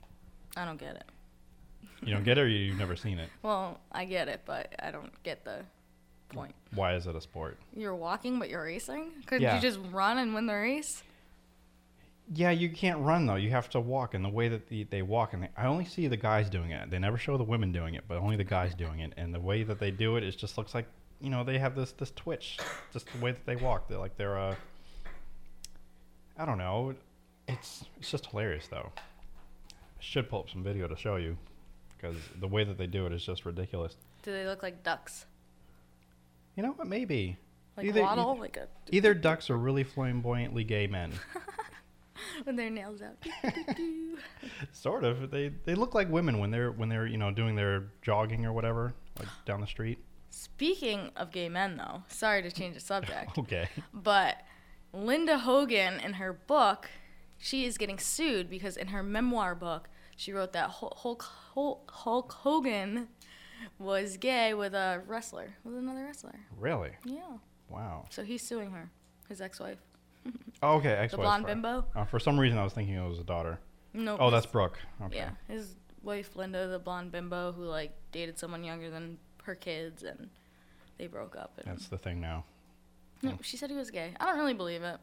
[0.57, 1.05] I don't get it.
[2.05, 3.29] You don't get it, or you've never seen it.
[3.43, 5.61] Well, I get it, but I don't get the
[6.31, 6.55] point.
[6.75, 7.57] Why is it a sport?
[7.75, 9.13] You're walking, but you're racing.
[9.27, 9.55] Couldn't Yeah.
[9.55, 11.05] you just run and win the race?
[12.33, 13.35] Yeah, you can't run though.
[13.35, 15.85] You have to walk, and the way that the, they walk, and they, I only
[15.85, 16.91] see the guys doing it.
[16.91, 19.13] They never show the women doing it, but only the guys doing it.
[19.19, 20.87] And the way that they do it, it just looks like
[21.21, 22.59] you know they have this this twitch,
[22.93, 23.89] just the way that they walk.
[23.89, 24.55] They're like they're uh,
[26.39, 26.95] I don't know.
[27.47, 28.91] It's it's just hilarious though.
[28.97, 31.37] I should pull up some video to show you,
[31.97, 33.97] because the way that they do it is just ridiculous.
[34.23, 35.27] Do they look like ducks?
[36.57, 36.87] You know what?
[36.87, 37.37] Maybe
[37.77, 41.13] Like Either- waddle, like a either ducks are really flamboyantly gay men.
[42.47, 43.17] with their nails out.
[44.73, 45.31] Sort of.
[45.31, 48.53] They they look like women when they're when they're you know doing their jogging or
[48.53, 49.99] whatever, like down the street.
[50.31, 53.69] Speaking of gay men, though, sorry to change the subject, Okay.
[53.93, 54.43] but
[54.93, 56.91] Linda Hogan, in her book,
[57.39, 61.23] she is getting sued because in her memoir book, she wrote that Hul- Hulk,
[61.55, 63.07] Hulk, Hulk Hogan
[63.79, 66.41] was gay with a wrestler, with another wrestler.
[66.59, 66.91] Really?
[67.05, 67.39] Yeah.
[67.69, 68.05] Wow.
[68.11, 68.91] So he's suing her,
[69.29, 69.79] his ex-wife,
[70.63, 70.89] Oh, okay.
[70.91, 71.23] the Ex-wife.
[71.23, 71.55] blonde sorry.
[71.55, 71.85] bimbo.
[71.95, 73.59] Uh, for some reason, I was thinking it was a daughter.
[73.93, 74.17] No.
[74.19, 74.79] Oh, that's Brooke.
[75.03, 75.17] Okay.
[75.17, 80.03] Yeah, his wife Linda, the blonde bimbo who like dated someone younger than her kids,
[80.03, 80.31] and
[80.99, 81.53] they broke up.
[81.59, 82.45] And That's the thing now.
[83.23, 84.15] no, she said he was gay.
[84.19, 84.97] I don't really believe it.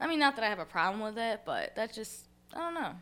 [0.00, 2.74] I mean, not that I have a problem with it, but that's just I don't
[2.74, 2.92] know.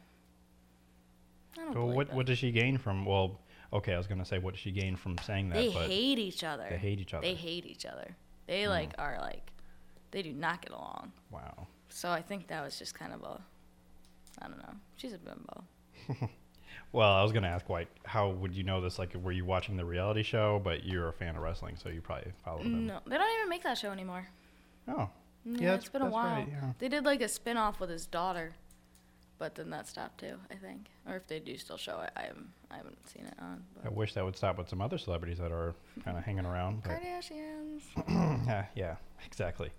[1.59, 2.15] I don't So what it.
[2.15, 3.05] what does she gain from?
[3.05, 3.41] Well,
[3.73, 6.45] okay, I was gonna say what does she gain from saying that, they hate each
[6.45, 6.67] other.
[6.69, 7.27] they hate each other.
[7.27, 8.17] They hate each other.
[8.47, 8.71] They Hmm.
[8.71, 9.53] like are like
[10.17, 11.13] they do not get along.
[11.31, 11.67] wow.
[11.91, 13.39] So I think that was just kind of a
[14.41, 14.73] I don't know.
[14.97, 15.65] She's a bimbo.
[16.93, 18.99] Well, I was gonna ask, like, how would you know this?
[18.99, 22.01] Like, were you watching the reality show, but you're a fan of wrestling, so you
[22.01, 22.87] probably followed them?
[22.87, 24.27] No, they don't even make that show anymore.
[24.89, 25.11] Oh,
[25.45, 26.37] Yeah, Yeah, it's been a while.
[26.37, 26.73] right, yeah.
[26.79, 28.55] They did like a spin off with his daughter,
[29.39, 30.87] but then that stopped too, I think.
[31.07, 33.63] Or if they do still show it, I haven't, I haven't seen it on.
[33.85, 35.75] I wish that would stop with some other celebrities that are
[36.05, 36.83] kind of hanging around.
[36.85, 37.83] Kardashians.
[38.47, 39.71] yeah, yeah, exactly.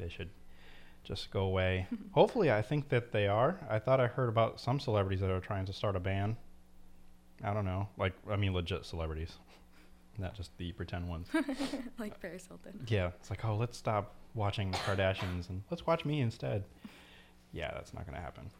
[0.00, 0.30] They should
[1.04, 1.86] just go away.
[2.12, 3.58] Hopefully, I think that they are.
[3.68, 6.36] I thought I heard about some celebrities that are trying to start a band.
[7.42, 9.32] I don't know, like I mean, legit celebrities,
[10.18, 11.28] not just the pretend ones.
[11.98, 12.84] like Paris Hilton.
[12.86, 16.64] yeah, it's like, oh, let's stop watching the Kardashians and let's watch me instead.
[17.52, 18.50] Yeah, that's not gonna happen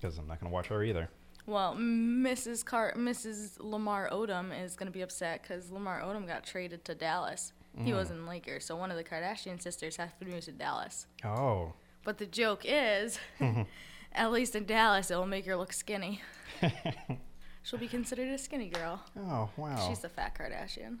[0.00, 1.08] because I'm not gonna watch her either.
[1.46, 2.64] Well, Mrs.
[2.64, 3.56] Car- Mrs.
[3.58, 7.52] Lamar Odom is going to be upset because Lamar Odom got traded to Dallas.
[7.78, 7.96] He Mm.
[7.96, 11.06] was in Lakers, so one of the Kardashian sisters has to move to Dallas.
[11.24, 11.72] Oh,
[12.04, 13.18] But the joke is,
[14.12, 16.20] at least in Dallas, it will make her look skinny.
[17.62, 19.00] She'll be considered a skinny girl.
[19.16, 19.86] Oh wow.
[19.88, 20.98] She's the fat Kardashian.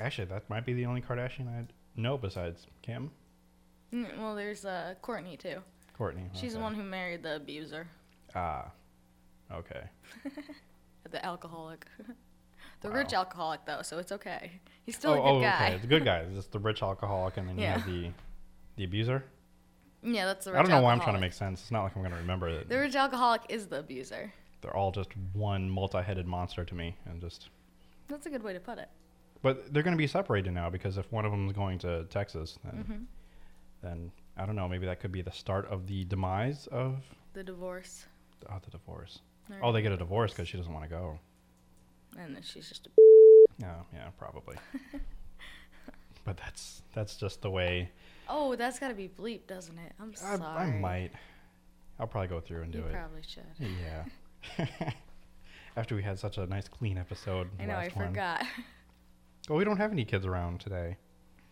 [0.00, 3.10] Actually, that might be the only Kardashian I know besides Kim,
[3.92, 5.60] Mm, Well, there's uh, Kourtney too.
[5.98, 6.28] Kourtney.
[6.32, 7.88] She's the one who married the abuser,
[8.36, 8.70] Ah.
[9.52, 9.82] Okay.
[11.10, 11.84] the alcoholic.
[12.80, 12.94] The Wow.
[12.96, 14.52] rich alcoholic though, so it's okay.
[14.84, 15.68] He's still oh, a good oh, guy.
[15.68, 15.78] okay.
[15.78, 16.18] The good guy.
[16.20, 17.76] It's just the rich alcoholic, and then Yeah.
[17.76, 18.12] you have the
[18.76, 19.24] the abuser.
[20.02, 21.60] Yeah, that's the rich I don't know why I'm trying to make sense.
[21.60, 22.68] It's not like I'm going to remember it.
[22.68, 24.32] The rich alcoholic is the abuser.
[24.62, 27.48] They're all just one multi-headed monster to me, and just.
[28.08, 28.88] That's a good way to put it.
[29.42, 32.04] But they're going to be separated now because if one of them is going to
[32.04, 33.02] Texas, then hmm
[33.82, 34.68] then I don't know.
[34.68, 38.04] Maybe that could be the start of the demise of The divorce.
[38.50, 39.20] oh, the divorce.
[39.50, 41.18] Or- Oh, they get a divorce because she doesn't want to go.
[42.18, 42.86] And then she's just.
[42.86, 42.90] A
[43.58, 44.56] No, yeah, probably.
[46.24, 47.90] but that's that's just the way.
[48.28, 49.92] oh, that's gotta be bleep, doesn't it?
[50.00, 50.60] I'm I, sorry.
[50.62, 51.10] I might.
[51.98, 52.92] I'll probably go through and do You it.
[52.92, 53.44] probably should.
[54.58, 54.64] Yeah.
[55.76, 57.48] After we had such a nice clean episode.
[57.58, 57.74] I know.
[57.74, 58.08] I last one.
[58.08, 58.44] forgot.
[59.48, 60.96] Well, we don't have any kids around today.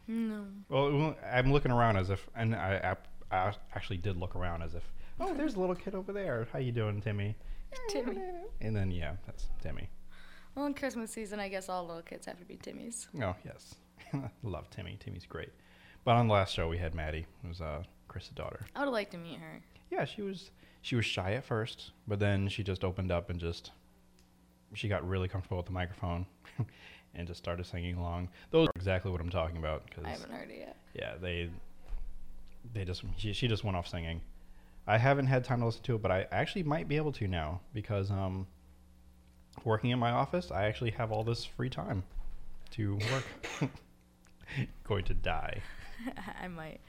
[0.06, 0.44] no.
[0.68, 2.96] Well, well, I'm looking around as if, and I,
[3.30, 4.82] I, I actually did look around as if,
[5.20, 6.46] oh, there's a little kid over there.
[6.52, 7.36] How you doing, Timmy?
[7.90, 8.18] Timmy.
[8.60, 9.88] And then yeah, that's Timmy.
[10.58, 13.06] Well, in Christmas season, I guess all little kids have to be Timmys.
[13.22, 13.76] Oh yes,
[14.42, 14.96] love Timmy.
[14.98, 15.50] Timmy's great.
[16.02, 18.66] But on the last show we had Maddie, it was uh, Chris's daughter.
[18.74, 19.62] I would have liked to meet her.
[19.92, 20.50] Yeah, she was
[20.82, 23.70] she was shy at first, but then she just opened up and just
[24.74, 26.26] she got really comfortable with the microphone
[27.14, 28.28] and just started singing along.
[28.50, 30.76] Those are exactly what I'm talking about Cause, I haven't heard it yet.
[30.92, 31.50] yeah, they
[32.74, 34.22] they just she, she just went off singing.
[34.88, 37.28] I haven't had time to listen to it, but I actually might be able to
[37.28, 38.48] now because um
[39.64, 42.02] working in my office, I actually have all this free time
[42.72, 43.70] to work.
[44.84, 45.60] Going to die.
[46.42, 46.80] I might.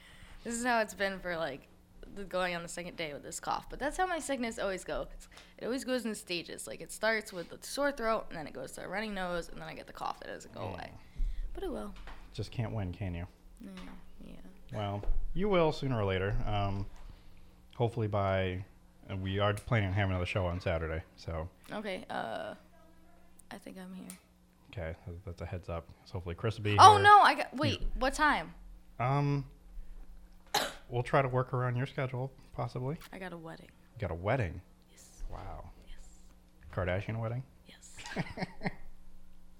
[0.43, 1.67] This is how it's been for like
[2.15, 3.67] the going on the second day with this cough.
[3.69, 5.07] But that's how my sickness always goes.
[5.57, 6.67] It always goes in stages.
[6.67, 9.49] Like it starts with the sore throat, and then it goes to a running nose,
[9.49, 10.91] and then I get the cough that doesn't go away.
[11.53, 11.93] But it will.
[12.33, 13.25] Just can't win, can you?
[13.61, 13.69] Yeah.
[14.25, 14.33] yeah.
[14.77, 15.03] Well,
[15.33, 16.35] you will sooner or later.
[16.45, 16.85] Um,
[17.75, 18.63] hopefully by
[19.11, 21.03] uh, we are planning on having another show on Saturday.
[21.15, 22.05] So Okay.
[22.09, 22.53] Uh,
[23.51, 24.07] I think I'm here.
[24.71, 25.87] okay, that's a heads up.
[26.05, 27.03] So hopefully Chris will be Oh here.
[27.03, 27.19] no!
[27.19, 27.55] I got.
[27.55, 27.81] Wait.
[27.97, 28.53] What time?
[28.99, 29.45] Um,
[30.89, 32.97] we'll try to work around your schedule, possibly.
[33.13, 33.67] I got a wedding.
[33.95, 34.61] You got a wedding.
[34.91, 35.23] Yes.
[35.31, 35.69] Wow.
[35.87, 36.07] Yes.
[36.75, 37.43] Kardashian wedding.
[37.67, 38.25] Yes.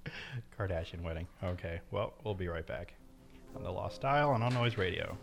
[0.58, 1.28] Kardashian wedding.
[1.44, 1.80] Okay.
[1.92, 2.94] Well, we'll be right back
[3.56, 5.18] on the Lost Dial and on Noise Radio.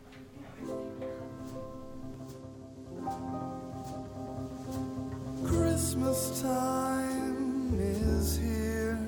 [5.46, 8.98] Christmas time is here.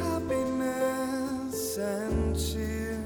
[0.00, 3.02] Happiness and cheer.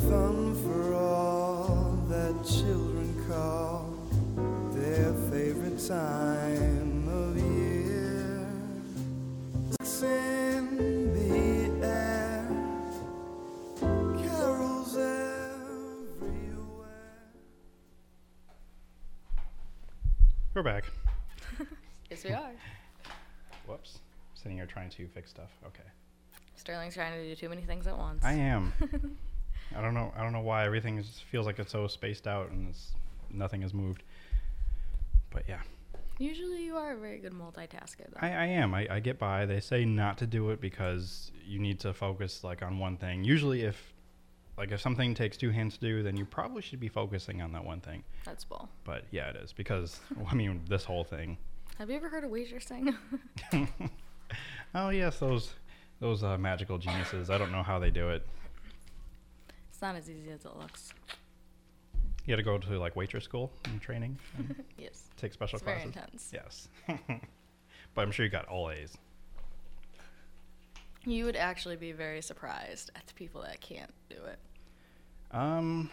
[0.00, 3.94] Fun for all that children call
[4.72, 6.33] their favorite time
[20.64, 20.84] back.
[22.10, 22.50] yes, we are.
[23.66, 23.98] Whoops.
[24.34, 25.50] Sitting here trying to fix stuff.
[25.64, 25.84] Okay.
[26.56, 28.24] Sterling's trying to do too many things at once.
[28.24, 28.72] I am.
[29.76, 30.12] I don't know.
[30.16, 32.92] I don't know why everything is, feels like it's so spaced out and it's,
[33.30, 34.02] nothing has moved.
[35.30, 35.60] But yeah,
[36.18, 38.20] Usually, you are a very good multitasker, though.
[38.20, 38.72] I, I am.
[38.72, 39.46] I, I get by.
[39.46, 43.24] They say not to do it because you need to focus like on one thing.
[43.24, 43.93] Usually, if
[44.56, 47.52] like if something takes two hands to do, then you probably should be focusing on
[47.52, 48.02] that one thing.
[48.24, 48.68] That's bull.
[48.84, 51.36] But yeah, it is because I mean this whole thing.
[51.78, 52.94] Have you ever heard a waitress sing?
[54.74, 55.52] oh yes, those
[56.00, 57.30] those uh, magical geniuses.
[57.30, 58.26] I don't know how they do it.
[59.70, 60.92] it's not as easy as it looks.
[62.26, 65.04] You had to go to like waitress school and training, and Yes.
[65.16, 66.30] take special It's very classes.
[66.32, 66.32] intense.
[66.32, 66.68] Yes.
[67.94, 68.96] but I'm sure you got all A's.
[71.06, 74.38] You would actually be very surprised at the people that can't do it.
[75.30, 75.90] Um,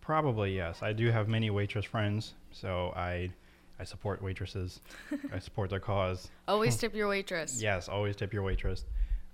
[0.00, 0.82] probably yes.
[0.82, 3.30] I do have many waitress friends, so I
[3.78, 4.80] I support waitresses.
[5.32, 6.30] I support their cause.
[6.48, 7.60] Always tip your waitress.
[7.60, 8.84] Yes, always tip your waitress.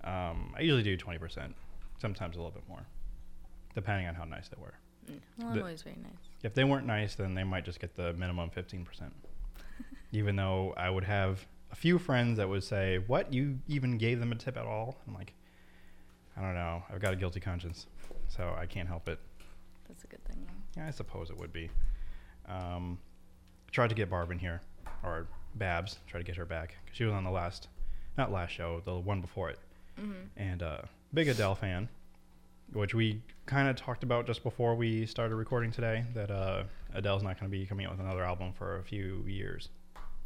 [0.03, 1.55] Um, I usually do twenty percent,
[1.99, 2.85] sometimes a little bit more,
[3.75, 4.73] depending on how nice they were.
[5.09, 5.19] Mm.
[5.37, 6.13] Well, I'm The- always very nice.
[6.43, 9.13] If they weren't nice, then they might just get the minimum fifteen percent.
[10.11, 13.33] even though I would have a few friends that would say, "What?
[13.33, 15.33] You even gave them a tip at all?" I'm like,
[16.37, 16.83] I don't know.
[16.89, 17.87] I've got a guilty conscience,
[18.27, 19.19] so I can't help it.
[19.87, 20.47] That's a good thing.
[20.77, 21.69] Yeah, I suppose it would be.
[22.47, 22.97] Um,
[23.71, 24.61] tried to get Barb in here,
[25.03, 25.99] or Babs.
[26.07, 27.67] Tried to get her back because she was on the last,
[28.17, 29.59] not last show, the one before it.
[29.99, 30.27] Mhm.
[30.37, 30.81] And uh,
[31.13, 31.89] big Adele fan,
[32.73, 36.05] which we kind of talked about just before we started recording today.
[36.13, 39.23] That uh, Adele's not going to be coming out with another album for a few
[39.27, 39.69] years.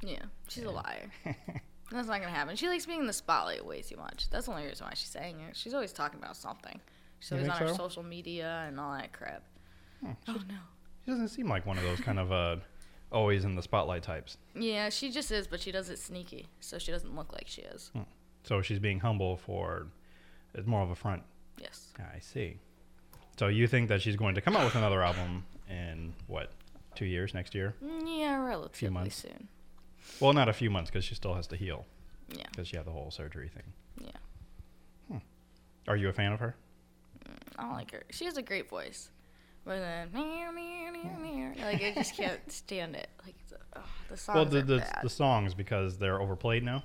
[0.01, 1.09] Yeah, she's a liar.
[1.91, 2.55] That's not gonna happen.
[2.55, 4.29] She likes being in the spotlight way too much.
[4.29, 5.55] That's the only reason why she's saying it.
[5.55, 6.79] She's always talking about something.
[7.19, 9.43] She's always on her social media and all that crap.
[10.01, 10.55] Hmm, Oh no.
[11.05, 12.55] She doesn't seem like one of those kind of uh,
[13.11, 14.37] always in the spotlight types.
[14.55, 17.61] Yeah, she just is, but she does it sneaky, so she doesn't look like she
[17.61, 17.91] is.
[18.43, 19.87] So she's being humble for
[20.55, 21.21] it's more of a front.
[21.61, 21.93] Yes.
[21.99, 22.57] I see.
[23.37, 26.51] So you think that she's going to come out with another album in what,
[26.95, 27.75] two years next year?
[27.83, 29.15] Mm, Yeah, relatively months.
[29.17, 29.47] soon.
[30.19, 31.85] Well, not a few months because she still has to heal
[32.29, 32.45] Yeah.
[32.51, 33.73] because she had the whole surgery thing.
[33.99, 35.19] Yeah.
[35.87, 36.55] Are you a fan of her?
[37.57, 38.03] I don't like her.
[38.09, 39.11] She has a great voice.
[39.65, 43.07] But then, like, I just can't stand it.
[43.25, 46.83] Like, the, oh, the songs well, the the, the songs because they're overplayed now.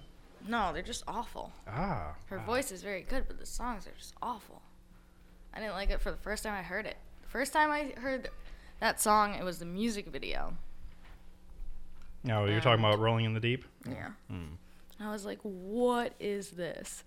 [0.49, 1.53] no, they're just awful.
[1.69, 2.15] Ah.
[2.27, 2.47] Her ah.
[2.47, 4.63] voice is very good, but the songs are just awful.
[5.53, 6.97] I didn't like it for the first time I heard it.
[7.23, 8.29] The first time I heard
[8.81, 10.57] that song, it was the music video.
[12.23, 14.11] No, you're talking about "Rolling in the Deep." Yeah.
[14.29, 14.55] Hmm.
[14.99, 17.05] And I was like, what is this?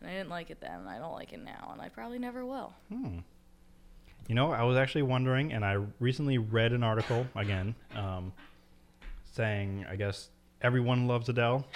[0.00, 2.18] And I didn't like it then, and I don't like it now, and I probably
[2.18, 2.74] never will.
[2.88, 3.18] Hmm.
[4.26, 8.32] You know, I was actually wondering, and I recently read an article again, um,
[9.32, 10.28] saying I guess
[10.62, 11.66] everyone loves Adele,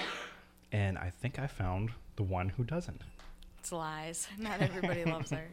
[0.73, 3.03] and I think I found the one who doesn't.
[3.59, 4.29] It's lies.
[4.39, 5.49] Not everybody loves her.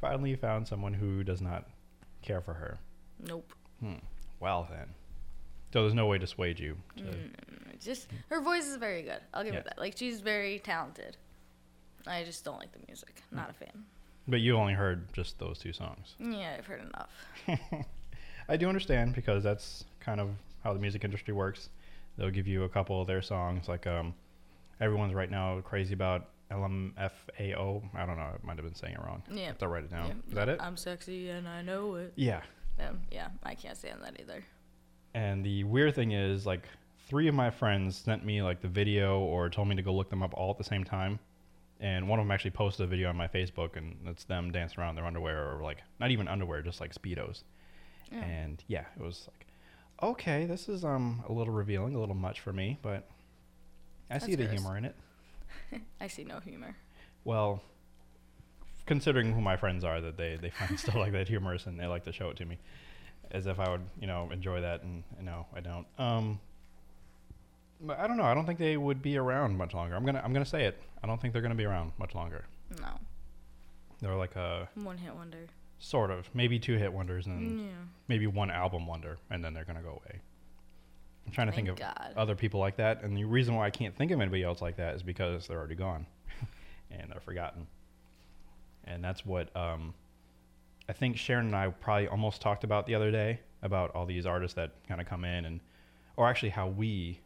[0.00, 1.66] Finally found someone who does not
[2.22, 2.78] care for her.
[3.26, 3.52] Nope.
[3.80, 3.94] Hmm.
[4.40, 4.88] Well then,
[5.74, 6.76] so there's no way to sway you.
[6.98, 9.18] To, Mm, just her voice is very good.
[9.34, 9.58] I'll give Yeah.
[9.62, 9.78] her that.
[9.78, 11.16] Like she's very talented.
[12.06, 13.22] I just don't like the music.
[13.32, 13.84] Not a fan.
[14.28, 16.14] But you only heard just those two songs.
[16.20, 17.12] Yeah, I've heard enough.
[18.48, 20.30] I do understand because that's kind of
[20.62, 21.70] how the music industry works.
[22.16, 24.14] They'll give you a couple of their songs, like um,
[24.80, 27.82] everyone's right now crazy about LMFAO.
[27.94, 29.24] I don't know, I might have been saying it wrong.
[29.28, 29.42] Yeah.
[29.42, 30.06] I have to write it down.
[30.06, 30.14] Yeah.
[30.28, 30.60] Is that it?
[30.62, 32.12] I'm sexy and I know it.
[32.14, 32.42] yeah.
[32.80, 34.44] Um, yeah, I can't stand that either.
[35.14, 36.68] And the weird thing is, like,
[37.08, 40.10] three of my friends sent me like the video or told me to go look
[40.10, 41.18] them up all at the same time.
[41.80, 44.80] And one of them actually posted a video on my Facebook, and it's them dancing
[44.80, 47.42] around in their underwear, or like not even underwear, just like speedos.
[48.10, 48.24] Yeah.
[48.24, 49.46] And yeah, it was like,
[50.02, 53.08] okay, this is um a little revealing, a little much for me, but
[54.10, 54.60] I see That's the gross.
[54.60, 54.96] humor in it.
[56.00, 56.76] I see no humor.
[57.24, 57.62] Well,
[58.86, 61.86] considering who my friends are, that they they find stuff like that humorous and they
[61.86, 62.58] like to show it to me,
[63.34, 65.86] as if I would you know enjoy that, and no, I don't.
[65.98, 66.40] Um,
[67.80, 68.24] but I don't know.
[68.24, 69.94] I don't think they would be around much longer.
[69.94, 70.80] I'm gonna I'm gonna say it.
[71.02, 72.44] I don't think they're gonna be around much longer.
[72.80, 72.88] No.
[74.00, 75.38] They're like a One hit wonder.
[75.78, 77.66] sort of maybe two hit wonders and Yeah.
[78.08, 80.20] maybe one album wonder, and then they're gonna go away.
[81.26, 82.12] I'm trying to think Thank of God.
[82.16, 84.76] other people like that, and the reason why I can't think of anybody else like
[84.76, 86.06] that is because they're already gone,
[86.90, 87.66] and they're forgotten.
[88.86, 89.94] And that's what um,
[90.88, 94.26] I think Sharon and I probably almost talked about the other day about all these
[94.26, 95.60] artists that kind of come in and,
[96.16, 97.20] or actually how we,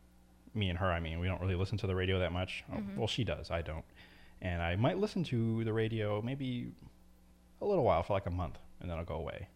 [0.54, 2.64] me and her, I mean, we don't really listen to the radio that much.
[2.72, 2.96] Oh, Mhm.
[2.96, 3.84] Well, she does, I don't,
[4.40, 6.70] and I might listen to the radio maybe
[7.60, 9.48] a little while for like a month, and then I'll go away.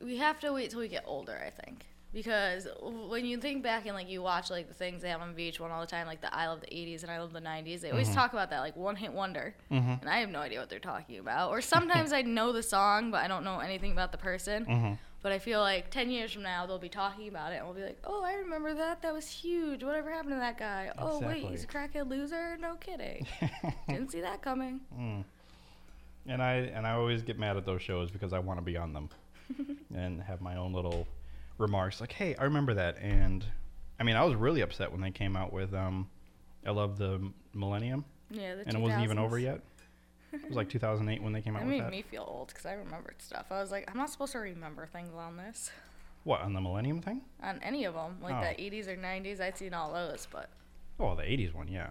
[0.00, 1.86] We have to wait till we get older, I think.
[2.14, 2.68] Because
[3.08, 5.68] when you think back and like you watch like the things they have on VH1
[5.70, 7.90] all the time, like the I love the 80s and I love the 90s, they
[7.90, 8.14] always Mhm.
[8.14, 9.94] talk about that like one hit wonder, Mm-hmm.
[10.00, 11.50] and I have no idea what they're talking about.
[11.50, 14.64] Or sometimes I know the song, but I don't know anything about the person.
[14.64, 14.92] Mm-hmm.
[15.22, 17.74] But I feel like 10 years from now, they'll be talking about it and we'll
[17.74, 19.00] be like, oh, I remember that.
[19.02, 19.82] That was huge.
[19.82, 20.92] Whatever happened to that guy?
[20.98, 22.56] Oh, wait, he's a crackhead loser?
[22.58, 23.26] No kidding.
[23.88, 24.80] Didn't see that coming.
[24.96, 25.24] Mm.
[26.26, 28.76] And I and I always get mad at those shows because I want to be
[28.76, 29.08] on them
[29.96, 31.06] and have my own little
[31.58, 33.44] remarks like, "Hey, I remember that." And
[34.00, 36.08] I mean, I was really upset when they came out with um
[36.66, 39.60] I love the Millennium Yeah, the and it wasn't even over yet.
[40.32, 41.90] It was like 2008 when they came out That with made that.
[41.90, 43.46] me feel old because I remembered stuff.
[43.50, 45.70] I was like, I'm not supposed to remember things on this.
[46.24, 47.20] What, on the Millennium thing?
[47.42, 48.16] On any of them.
[48.22, 48.40] Like Oh.
[48.40, 50.48] the 80s or 90s, I'd seen all those, but
[50.98, 51.90] Oh, the 80s one, yeah.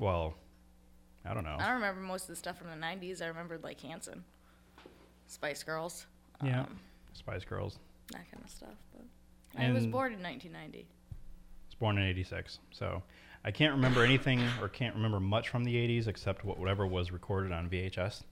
[0.00, 0.34] Well,
[1.24, 1.56] I don't know.
[1.60, 3.20] I don't remember most of the stuff from the 90s.
[3.22, 4.24] I remembered like Hanson,
[5.26, 6.06] Spice Girls.
[6.42, 6.62] Yeah.
[6.62, 6.78] um,
[7.12, 7.78] Spice Girls.
[8.12, 8.76] That kind of stuff.
[8.92, 9.04] But
[9.60, 10.78] I was born in 1990.
[10.78, 11.14] I
[11.66, 13.02] was born in 86 so
[13.44, 17.10] i can't remember anything or can't remember much from the 80s except what, whatever was
[17.10, 18.22] recorded on vhs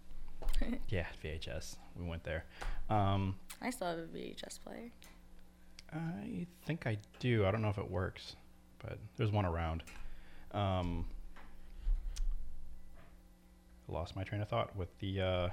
[0.88, 2.44] yeah vhs we went there
[2.90, 4.90] um, I still have a VHS player.
[5.92, 8.36] i think i do i don't know if it works
[8.78, 9.82] but there's one around
[10.52, 11.04] um,
[13.88, 15.48] I lost my train of thought with the uh,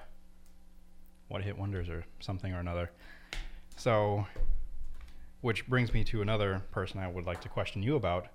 [1.28, 2.92] what hit wonders or something or another
[3.76, 4.26] so
[5.42, 8.28] which brings me to another person i would like to question you about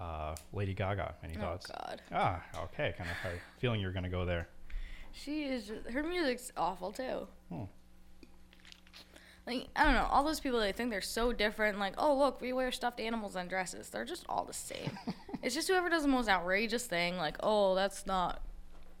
[0.00, 2.92] uh, lady gaga any Oh thoughts God, Ah, okay.
[2.98, 4.48] Kind of feeling you're going to go there.
[5.12, 5.68] she is.
[5.68, 7.28] Just, her music's awful too.
[7.48, 7.64] Hmm.
[9.46, 11.78] Like I don't know, all those people they think they're so different.
[11.78, 13.90] Like, oh look, we wear stuffed animals on dresses.
[13.90, 14.98] They're just all the same.
[15.42, 17.16] it's just whoever does the most outrageous thing.
[17.16, 18.40] Like, oh, that's not,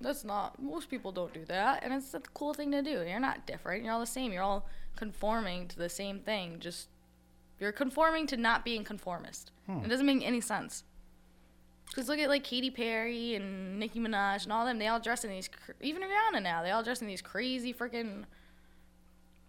[0.02, 0.60] that's not.
[0.62, 3.02] Most people don't do that, and it's a cool thing to do.
[3.06, 3.84] You're not different.
[3.84, 4.32] You're all the same.
[4.32, 6.58] You're all conforming to the same thing.
[6.60, 6.88] Just
[7.58, 9.50] you're conforming to not being conformist.
[9.66, 9.78] Hmm.
[9.84, 10.84] It doesn't make any sense.
[11.88, 14.78] Because look at like Katy Perry and Nicki Minaj and all them.
[14.78, 15.48] They all dress in these,
[15.80, 16.62] even Rihanna now.
[16.62, 18.24] They all dress in these crazy freaking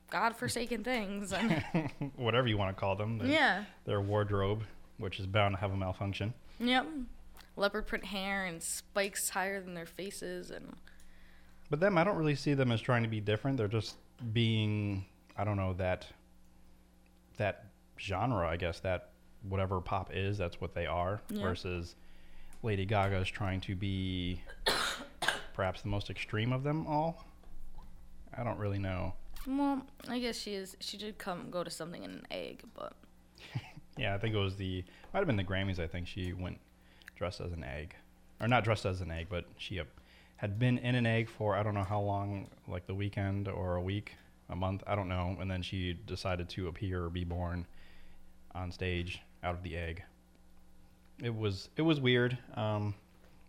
[0.09, 1.33] godforsaken things.
[1.73, 3.17] And Whatever you want to call them.
[3.17, 4.63] Their, yeah, Their wardrobe,
[4.97, 6.33] which is bound to have a malfunction.
[6.59, 6.85] yep.
[7.55, 10.73] Leopard print hair and spikes higher than their faces and
[11.69, 13.57] But them, I don't really see them as trying to be different.
[13.57, 13.95] They're just
[14.31, 15.05] being,
[15.37, 16.07] I don't know, that
[17.37, 17.65] that
[17.99, 19.09] genre, I guess, that
[19.47, 21.21] whatever pop is, that's what they are.
[21.29, 21.41] Yeah.
[21.41, 21.95] Versus
[22.61, 24.41] Lady Gaga is trying to be
[25.53, 27.25] perhaps the most extreme of them all.
[28.35, 29.13] I don't really know.
[29.47, 30.75] well, I guess she is.
[30.79, 32.93] She did come go to something in an egg, but
[33.97, 34.83] Yeah, I think it was the
[35.13, 35.79] might have been the Grammys.
[35.79, 36.59] I think she went
[37.23, 37.95] dressed as an egg,
[38.41, 39.85] or not dressed as an egg, but she uh,
[40.35, 43.75] had been in an egg for I don't know how long, like the weekend or
[43.77, 44.11] a week,
[44.49, 47.65] a month, I don't know, and then she decided to appear or be born
[48.53, 50.03] on stage out of the egg.
[51.23, 52.93] It was it was weird, um,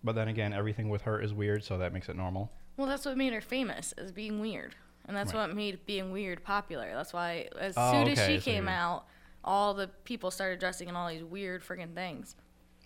[0.05, 2.53] but then again, everything with her is weird, so that makes it normal.
[2.77, 4.77] well, that's what made her famous as being weird,
[5.09, 5.49] and that's Right.
[5.49, 6.93] what made being weird popular.
[6.95, 9.07] That's why as Oh, soon as she so came out,
[9.43, 12.37] all the people started dressing in all these weird freaking things.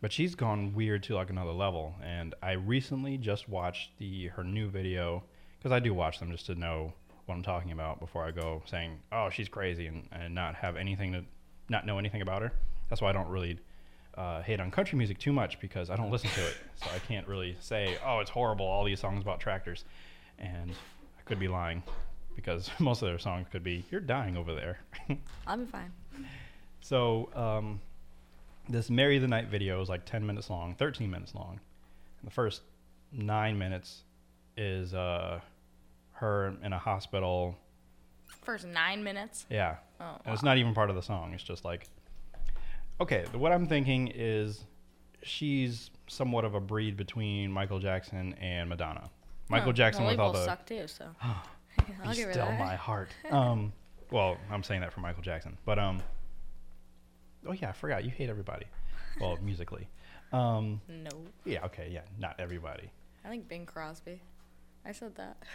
[0.00, 1.94] But she's gone weird to like another level.
[2.02, 5.24] And I recently just watched the her new video
[5.58, 6.92] because I do watch them just to know
[7.26, 10.76] what I'm talking about before I go saying, "Oh, she's crazy," and, and not have
[10.76, 11.24] anything to
[11.68, 12.52] not know anything about her.
[12.88, 13.58] That's why I don't really
[14.16, 16.98] uh, hate on country music too much because I don't listen to it, so I
[17.00, 19.84] can't really say, "Oh, it's horrible." All these songs about tractors,
[20.38, 21.82] and I could be lying
[22.34, 24.78] because most of their songs could be, "You're dying over there."
[25.46, 25.92] I'll be fine.
[26.80, 27.80] So um,
[28.68, 31.60] this "Marry the Night" video is like 10 minutes long, 13 minutes long.
[32.20, 32.62] And the first
[33.12, 34.02] nine minutes
[34.56, 35.40] is uh,
[36.12, 37.56] her in a hospital.
[38.42, 39.46] First nine minutes.
[39.50, 41.32] Yeah, Oh, and it's not even part of the song.
[41.34, 41.88] It's just like,
[43.00, 44.64] okay, what I'm thinking is
[45.22, 49.10] she's somewhat of a breed between Michael Jackson and Madonna.
[49.48, 49.72] Michael.
[49.72, 50.86] Jackson well, with all the suck too.
[50.86, 51.36] So I'll
[52.04, 53.08] her still my heart.
[53.30, 53.72] Um,
[54.10, 56.00] well, I'm saying that for Michael Jackson, but um,
[57.48, 58.66] oh yeah, I forgot you hate everybody.
[59.20, 59.88] Well, musically,
[60.32, 61.10] um, No,
[61.44, 62.90] yeah, okay, yeah, not everybody.
[63.24, 64.20] I think Bing Crosby.
[64.84, 65.36] I said that.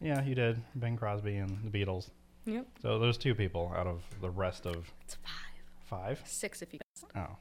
[0.00, 2.08] Yeah, you did Bing Crosby and the Beatles.
[2.44, 2.66] Yep.
[2.80, 6.20] So those two people out of the rest of It's five, five.
[6.24, 6.80] six if you.
[7.14, 7.36] Oh,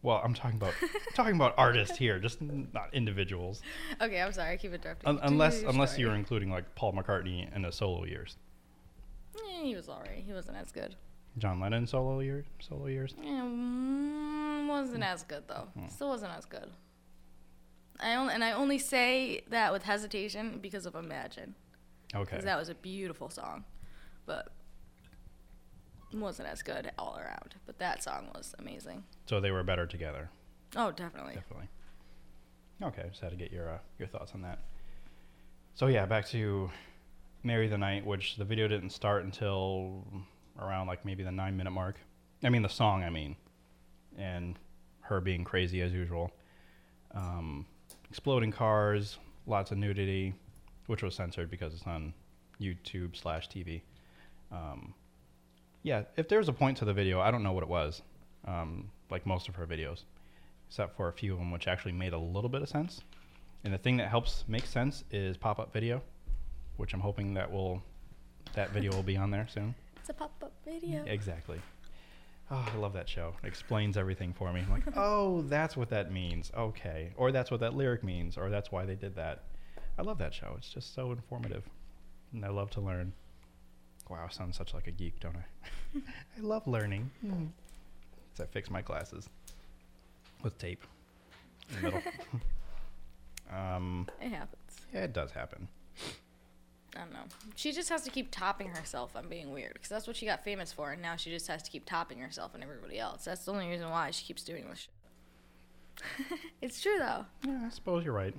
[0.00, 0.72] well, I'm talking about
[1.14, 3.60] talking about artists here, just n- not individuals.
[4.00, 4.52] Okay, I'm sorry.
[4.52, 5.06] I keep interrupting.
[5.06, 8.38] Un- unless unless you're including like Paul McCartney in the solo years,
[9.36, 10.24] Eh, he was alright.
[10.26, 10.96] He wasn't as good.
[11.38, 13.14] John Lennon solo year solo years.
[13.14, 15.68] Mm, wasn't as good though.
[15.74, 15.88] Hmm.
[15.88, 16.70] Still wasn't as good.
[18.00, 21.54] I only and I only say that with hesitation because of Imagine,
[22.14, 22.24] Okay.
[22.30, 23.64] because that was a beautiful song,
[24.26, 24.52] but
[26.12, 27.54] wasn't as good all around.
[27.64, 29.04] But that song was amazing.
[29.26, 30.28] So they were better together.
[30.76, 31.34] Oh, definitely.
[31.34, 31.68] Definitely.
[32.82, 34.58] Okay, just had to get your uh, your thoughts on that.
[35.74, 36.70] So yeah, back to
[37.42, 40.04] Marry the Night," which the video didn't start until
[40.58, 41.96] around like maybe the nine minute mark.
[42.42, 43.36] I mean the song, I mean,
[44.18, 44.58] and
[45.00, 46.32] her being crazy as usual.
[47.14, 47.66] Um,
[48.08, 50.34] exploding cars, lots of nudity,
[50.86, 52.14] which was censored because it's on
[52.60, 53.82] YouTube slash TV.
[54.50, 54.94] Um,
[55.82, 58.02] yeah, if there's a point to the video, I don't know what it was.
[58.46, 60.04] Um, like most of her videos
[60.72, 63.02] except for a few of them which actually made a little bit of sense.
[63.62, 66.00] And the thing that helps make sense is pop-up video,
[66.78, 67.82] which I'm hoping that will
[68.54, 69.74] that video will be on there soon.
[70.02, 71.04] It's a pop up video.
[71.06, 71.60] Exactly.
[72.50, 73.34] Oh, I love that show.
[73.44, 74.62] It explains everything for me.
[74.66, 76.50] I'm like, oh, that's what that means.
[76.58, 77.12] Okay.
[77.16, 78.36] Or that's what that lyric means.
[78.36, 79.44] Or that's why they did that.
[79.96, 80.54] I love that show.
[80.58, 81.62] It's just so informative.
[82.32, 83.12] And I love to learn.
[84.10, 85.98] Wow, I sound such like a geek, don't I?
[86.36, 87.08] I love learning.
[88.34, 89.28] So I fix my glasses
[90.42, 90.82] with tape
[91.68, 92.02] in the middle.
[93.56, 94.62] um, It happens.
[94.92, 95.68] yeah, it does happen.
[96.96, 97.24] I don't know.
[97.56, 100.44] She just has to keep topping herself on being weird because that's what she got
[100.44, 103.24] famous for, and now she just has to keep topping herself and everybody else.
[103.24, 106.38] That's the only reason why she keeps doing this shit.
[106.62, 107.24] it's true though.
[107.46, 108.34] Yeah, I suppose you're right.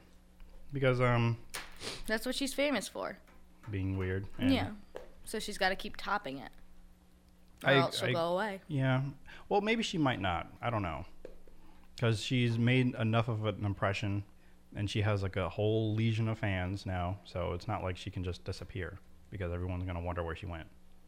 [0.71, 1.37] Because um,
[2.07, 3.17] That's what she's famous for.
[3.71, 4.25] being weird.
[4.39, 4.69] Yeah.
[5.25, 6.49] So she's got to keep topping it,
[7.63, 8.61] or I- else she'll I- go away.
[8.67, 9.01] Yeah.
[9.49, 10.47] Well, maybe she might not.
[10.61, 11.05] I don't know.
[11.95, 14.23] Because she's made enough of an impression,
[14.75, 17.17] and she has like a whole legion of fans now.
[17.25, 18.99] So it's not like she can just disappear
[19.29, 20.67] because everyone's gonna wonder where she went.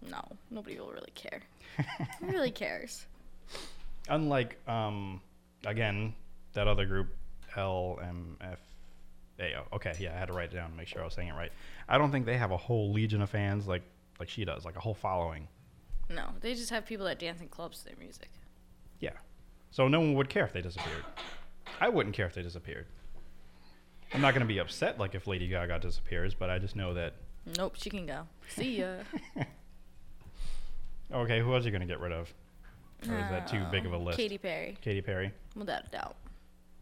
[0.09, 1.41] No, nobody will really care.
[2.20, 3.05] Who really cares?
[4.09, 5.22] Unlike, um,
[5.66, 6.13] again,
[6.53, 7.07] that other group,
[7.55, 8.57] LMFAO.
[9.74, 11.34] Okay, yeah, I had to write it down to make sure I was saying it
[11.36, 11.51] right.
[11.89, 13.84] I don't think they have a whole legion of fans like
[14.20, 15.47] like she does, like a whole following.
[16.09, 18.30] No, they just have people that dance in clubs to their music.
[18.99, 19.11] Yeah.
[19.72, 21.03] So no one would care if they disappeared.
[21.82, 22.86] I wouldn't care if they disappeared.
[24.16, 26.93] I'm not going to be upset like if Lady Gaga disappears, but I just know
[26.93, 27.13] that.
[27.57, 28.28] Nope, she can go.
[28.49, 28.95] See ya.
[31.13, 32.34] Okay, who else are you going to get rid of?
[33.07, 34.18] Or is that too big of a list?
[34.18, 35.32] Katy Perry, Katy Perry.
[35.55, 36.16] without a doubt.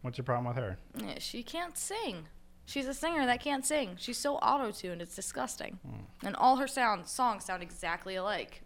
[0.00, 0.78] What's your problem with her?
[0.96, 2.26] Yeah, she can't sing.
[2.64, 3.96] She's a singer that can't sing.
[3.98, 5.78] She's so auto-tuned, it's disgusting.
[5.86, 6.26] Hmm.
[6.26, 8.62] And all her sound songs sound exactly alike.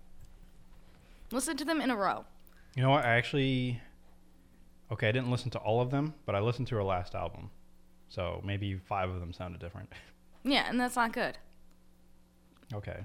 [1.33, 2.25] Listen to them in a row.
[2.77, 3.05] You know what?
[3.05, 3.81] I actually.
[4.93, 7.51] Okay, I didn't listen to all of them, but I listened to her last album.
[8.09, 9.93] So maybe five of them sounded different.
[10.45, 11.37] Yeah, and that's not good.
[12.73, 13.01] okay.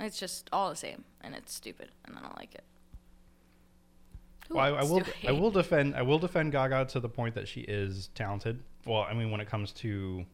[0.00, 2.64] It's just all the same, and it's stupid, and I don't like it.
[4.48, 5.02] Who Well, I, I will.
[5.28, 5.94] I will defend.
[5.94, 8.62] I will defend Gaga to the point that she is talented.
[8.86, 10.24] Well, I mean, when it comes to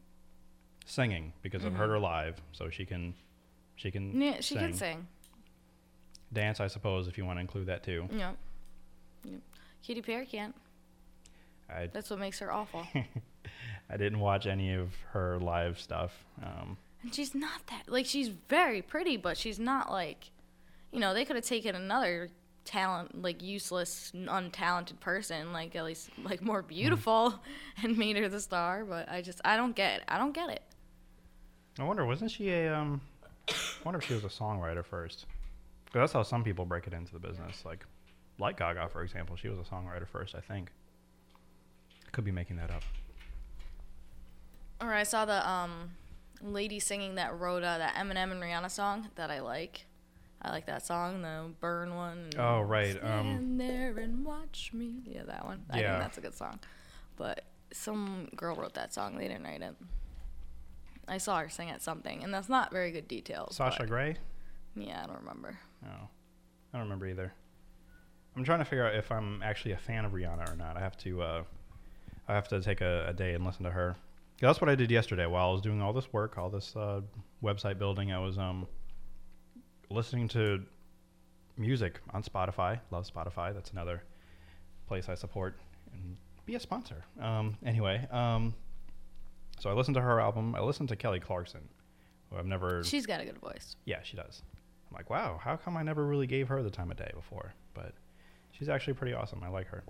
[0.85, 3.13] singing, because I've heard her live, so she can,
[3.75, 4.09] she can.
[4.09, 4.21] Mm-hmm.
[4.21, 4.59] Yeah, she sing.
[4.59, 5.07] can sing.
[6.31, 8.07] Dance, I suppose, if you want to include that too.
[8.09, 8.31] Yeah.
[9.25, 9.41] Yep.
[9.83, 10.55] Katy Perry can't.
[11.69, 12.87] I That's what makes her awful.
[13.89, 16.11] I didn't watch any of her live stuff.
[16.43, 20.31] Um, and she's not that like she's very pretty, but she's not like,
[20.91, 22.29] you know, they could have taken another
[22.65, 26.67] talent like useless, untalented person, like at least like more Hmm.
[26.67, 27.39] beautiful,
[27.83, 28.83] and made her the star.
[28.83, 30.03] But I just I don't get it.
[30.09, 30.61] I don't get it.
[31.79, 32.73] I wonder, wasn't she a?
[32.75, 32.99] Um,
[33.49, 33.53] I
[33.85, 35.25] wonder if she was a songwriter first.
[35.93, 37.63] Cause that's how some people break it into the business.
[37.63, 37.85] Like,
[38.39, 40.71] like Gaga, for example, she was a songwriter first, I think.
[42.11, 42.83] Could be making that up.
[44.81, 45.91] Or I saw the um
[46.41, 49.85] lady singing that wrote uh, that Eminem and Rihanna song that I like.
[50.41, 52.29] I like that song, the Burn one.
[52.37, 55.01] Oh, right, um, Stand there and watch me.
[55.03, 55.65] Yeah, that one.
[55.71, 55.89] I Yeah.
[55.93, 56.59] think that's a good song.
[57.15, 59.17] But some girl wrote that song.
[59.17, 59.75] They didn't write it.
[61.07, 63.55] I saw her sing at something, and that's not very good details.
[63.55, 64.17] Sasha Grey?
[64.75, 65.57] Yeah, I don't remember.
[65.81, 67.33] No, I don't remember either.
[68.35, 70.77] I'm trying to figure out if I'm actually a fan of Rihanna or not.
[70.77, 71.43] I have to, uh,
[72.27, 73.95] I have to take a, a day and listen to her.
[74.39, 77.01] That's what I did yesterday while I was doing all this work, all this uh,
[77.43, 78.11] website building.
[78.11, 78.67] I was um,
[79.89, 80.63] listening to
[81.57, 82.79] music on Spotify.
[82.91, 83.53] Love Spotify.
[83.53, 84.03] That's another
[84.87, 85.57] place I support
[85.91, 86.15] and
[86.45, 87.03] be a sponsor.
[87.19, 88.53] Um, anyway, um,
[89.59, 90.55] so I listened to her album.
[90.55, 91.61] I listened to Kelly Clarkson,
[92.29, 92.83] who I've never.
[92.83, 93.75] She's got a good voice.
[93.85, 94.43] Yeah, she does.
[94.89, 97.53] I'm like, wow, how come I never really gave her the time of day before?
[97.73, 97.93] But
[98.51, 99.41] she's actually pretty awesome.
[99.43, 99.83] I like her.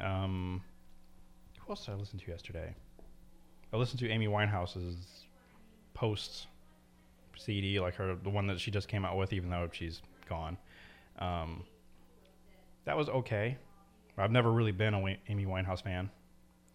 [0.00, 0.62] Um,
[1.60, 2.74] who else did I listen to yesterday?
[3.74, 5.24] I listened to Amy Winehouse's
[5.94, 6.46] post
[7.36, 10.56] CD, like her the one that she just came out with, even though she's gone.
[11.18, 11.64] Um,
[12.84, 13.58] that was okay.
[14.16, 16.08] I've never really been a Amy Winehouse fan.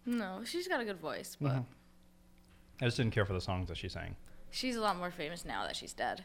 [0.04, 1.64] No, she's got a good voice, but Mhm.
[2.82, 4.16] I just didn't care for the songs that she sang.
[4.50, 6.24] she's a lot more famous now that she's dead.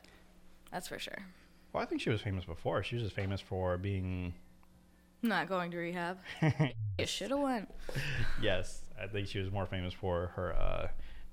[0.72, 1.28] That's for sure.
[1.72, 2.82] Well, I think she was famous before.
[2.84, 4.34] She was just famous for being
[5.22, 6.18] Not going to rehab.
[6.98, 7.70] you should have went.
[8.42, 10.88] yes, I think she was more famous for her uh,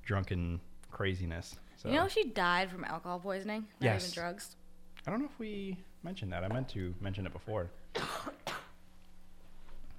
[0.05, 0.61] drunken
[0.91, 1.57] craziness.
[1.77, 4.03] So You know she died from alcohol poisoning, not Yes.
[4.05, 4.57] even drugs.
[5.07, 6.45] I don't know if we mentioned that.
[6.45, 7.71] I meant to mention it before.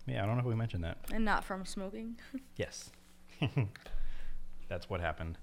[0.07, 0.97] yeah, I don't know if we mentioned that.
[1.13, 2.17] And not from smoking.
[2.55, 2.91] Yes,
[4.69, 5.37] that's what happened.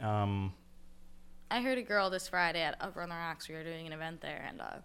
[0.00, 0.52] Um,
[1.50, 3.48] I heard a girl this Friday at Up on the Rocks.
[3.48, 4.76] We were doing an event there, and uh,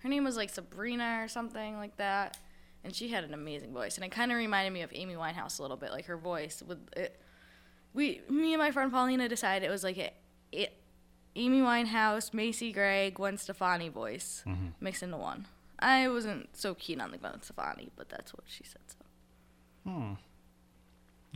[0.00, 2.36] her name was like Sabrina or something like that.
[2.84, 5.58] And she had an amazing voice, and it kind of reminded me of Amy Winehouse
[5.58, 6.62] a little bit, like her voice.
[6.66, 7.20] With it,
[7.94, 10.12] we, me and my friend Paulina decided it was like a,
[10.50, 10.72] it,
[11.36, 14.72] Amy Winehouse, Macy Gray, Gwen Stefani voice mhm.
[14.80, 15.46] mixed into one.
[15.78, 18.82] I wasn't so keen on the Gwen Stefani, but that's what she said.
[18.86, 18.96] So,
[19.84, 20.14] Hmm.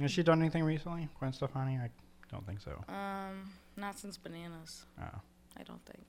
[0.01, 1.76] Has she done anything recently, Gwen Stefani?
[1.78, 1.90] I
[2.30, 2.84] don't think so.
[2.92, 4.84] um, not since Bananas.
[5.01, 5.20] Oh,
[5.57, 6.05] I don't think.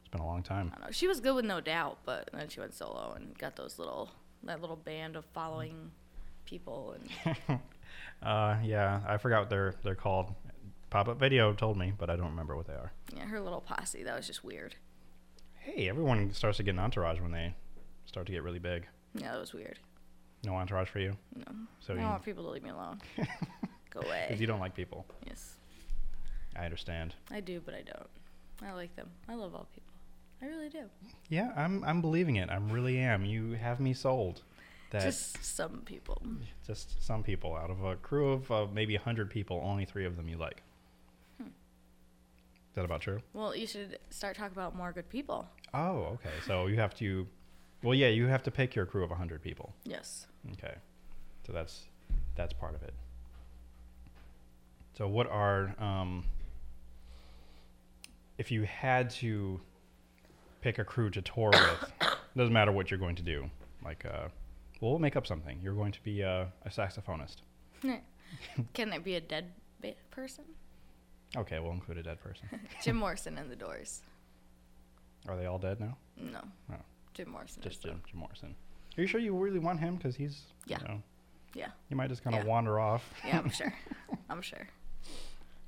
[0.00, 0.72] it's been a long time.
[0.74, 0.92] I don't know.
[0.92, 4.10] She was good with No Doubt, but then she went solo and got those little
[4.44, 5.90] that little band of following
[6.46, 7.36] people and
[8.22, 10.32] uh, yeah, I forgot what they're they're called.
[10.90, 12.90] Pop Up Video told me, but I don't remember what they are.
[13.16, 14.02] yeah, her little posse.
[14.02, 14.74] That was just weird.
[15.60, 17.54] Hey, everyone starts to get an entourage when they
[18.06, 18.86] start to get really big.
[19.14, 19.78] Yeah, that was weird.
[20.44, 21.44] No entourage for you, No,
[21.80, 23.00] so I you, don't want people to leave me alone.
[23.90, 24.24] Go away.
[24.26, 25.04] because you don't like people.
[25.26, 25.56] yes,
[26.56, 27.14] I understand.
[27.30, 28.08] I do, but I don't.
[28.68, 29.10] I like them.
[29.28, 29.89] I love all people.
[30.42, 30.84] I really do.
[31.28, 32.50] Yeah, I'm I'm believing it.
[32.50, 33.24] I really am.
[33.24, 34.42] You have me sold.
[34.90, 36.20] That just, some people.
[36.66, 40.16] Just some people out of a crew of uh, maybe hundred people, only three of
[40.16, 40.62] them you like.
[41.40, 41.46] Hmm.
[41.48, 43.22] Is that about true?
[43.32, 45.46] Well, you should start talking about more good people.
[45.72, 46.30] Oh, okay.
[46.44, 47.26] So you have to,
[47.84, 49.72] well, yeah, you have to pick your crew of 100 people.
[49.84, 50.26] Yes.
[50.54, 50.74] Okay.
[51.46, 51.84] So that's
[52.34, 52.94] that's part of it.
[54.94, 56.24] So what are um
[58.38, 59.60] if you had to
[60.60, 61.92] pick a crew to tour with,
[62.36, 63.48] doesn't matter what you're going to do.
[63.84, 64.28] Like uh
[64.80, 65.58] well, we'll make up something.
[65.62, 67.36] You're going to be a, a saxophonist.
[68.72, 69.52] Can it be a dead
[69.82, 70.44] ba- person?
[71.36, 72.48] Okay, we'll include a dead person.
[72.82, 74.00] Jim Morrison and the Doors.
[75.28, 75.96] Are they all dead now?
[76.16, 76.40] No.
[76.72, 76.76] Oh.
[77.12, 77.62] Jim Morrison.
[77.62, 78.54] Just Jim, Jim Morrison.
[78.96, 79.96] Are you sure you really want him?
[79.96, 80.78] Because he's, Yeah.
[80.80, 81.02] you know,
[81.54, 81.68] Yeah.
[81.90, 82.48] you might just kind of Yeah.
[82.50, 83.04] wander off.
[83.26, 83.74] Yeah, I'm sure.
[84.30, 84.66] I'm sure.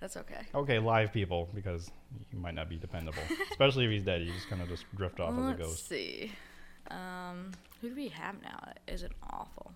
[0.02, 0.40] That's okay.
[0.52, 1.88] Okay, live people, because
[2.28, 3.22] he might not be dependable.
[3.52, 6.32] Especially if he's dead, you just kind of just drift off as a Let's see.
[6.90, 9.70] Um, who do we have now that isn't awful?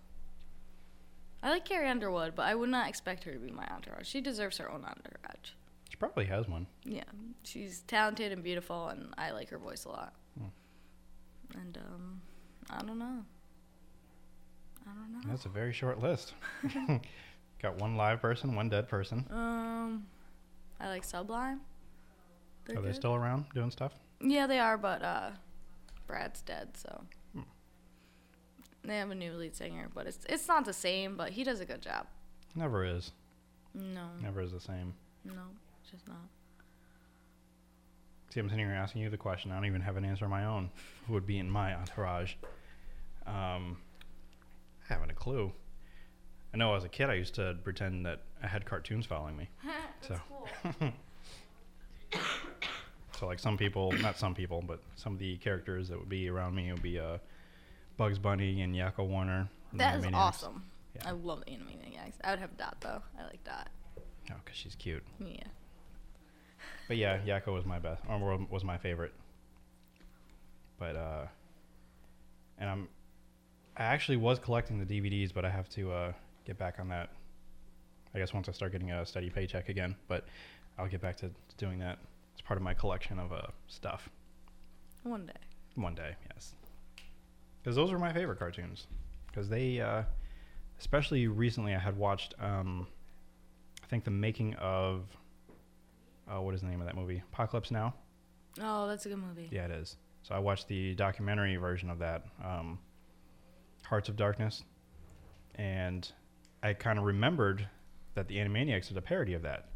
[1.44, 4.08] I like Carrie Underwood, but I would not expect her to be my entourage.
[4.08, 5.52] She deserves her own entourage.
[5.88, 6.66] She probably has one.
[6.82, 7.04] Yeah,
[7.44, 10.12] she's talented and beautiful, and I like her voice a lot.
[10.36, 11.60] Hmm.
[11.60, 12.20] And um,
[12.68, 13.24] I don't know.
[14.84, 15.30] I don't know.
[15.30, 16.34] That's a very short list.
[17.62, 19.24] Got one live person, one dead person.
[19.30, 20.06] Um,
[20.80, 21.60] I like Sublime.
[22.66, 23.92] They're Are they still around doing stuff?
[24.20, 25.30] Yeah, they are, but uh,
[26.06, 27.04] Brad's dead, so
[27.34, 27.42] Hmm.
[28.84, 31.16] they have a new lead singer, but it's it's not the same.
[31.16, 32.06] But he does a good job.
[32.54, 33.12] Never is.
[33.74, 34.94] No, Never is the same.
[35.24, 35.32] no,
[35.90, 36.16] just not.
[38.30, 39.50] See, I'm sitting here asking you the question.
[39.52, 40.70] I don't even have an answer of my own.
[41.06, 42.34] Who would be in my entourage?
[43.26, 43.78] Um,
[44.88, 45.52] I haven't a clue.
[46.56, 49.50] I know as a kid I used to pretend that I had cartoons following me.
[50.08, 50.20] That's
[50.80, 50.92] So-
[53.20, 56.30] So like some people, not some people, but some of the characters that would be
[56.30, 57.18] around me would be uh,
[57.98, 59.48] Bugs Bunny and Yakko Warner.
[59.70, 60.64] and That is awesome.
[60.94, 61.02] Yeah.
[61.08, 62.14] I love the Animaniacs.
[62.24, 63.02] I would have Dot though.
[63.18, 63.68] I like Dot.
[64.30, 65.02] Oh, because she's cute.
[65.20, 65.36] Yeah.
[66.88, 69.12] But yeah, Yakko was my best, or wa- was my favorite.
[70.78, 71.26] But uh,
[72.58, 72.88] and I'm,
[73.76, 76.12] I actually was collecting the DVDs, but I have to uh
[76.46, 77.10] get back on that.
[78.14, 80.24] I guess once I start getting a steady paycheck again, but
[80.78, 81.98] I'll get back to doing that.
[82.32, 84.08] It's part of my collection of uh stuff.
[85.02, 85.32] One day.
[85.74, 86.54] One day, yes.
[87.62, 88.86] Because those were my favorite cartoons.
[89.26, 90.02] Because they, uh,
[90.78, 92.86] especially recently, I had watched, um,
[93.82, 95.04] I think the making of,
[96.28, 97.22] uh, what is the name of that movie?
[97.32, 97.94] Apocalypse Now.
[98.60, 99.48] Oh, that's a good movie.
[99.50, 99.96] Yeah, it is.
[100.22, 102.78] So I watched the documentary version of that, um,
[103.84, 104.64] Hearts of Darkness,
[105.56, 106.10] and
[106.66, 107.68] I kind of remembered
[108.14, 109.68] that the Animaniacs did a parody of that.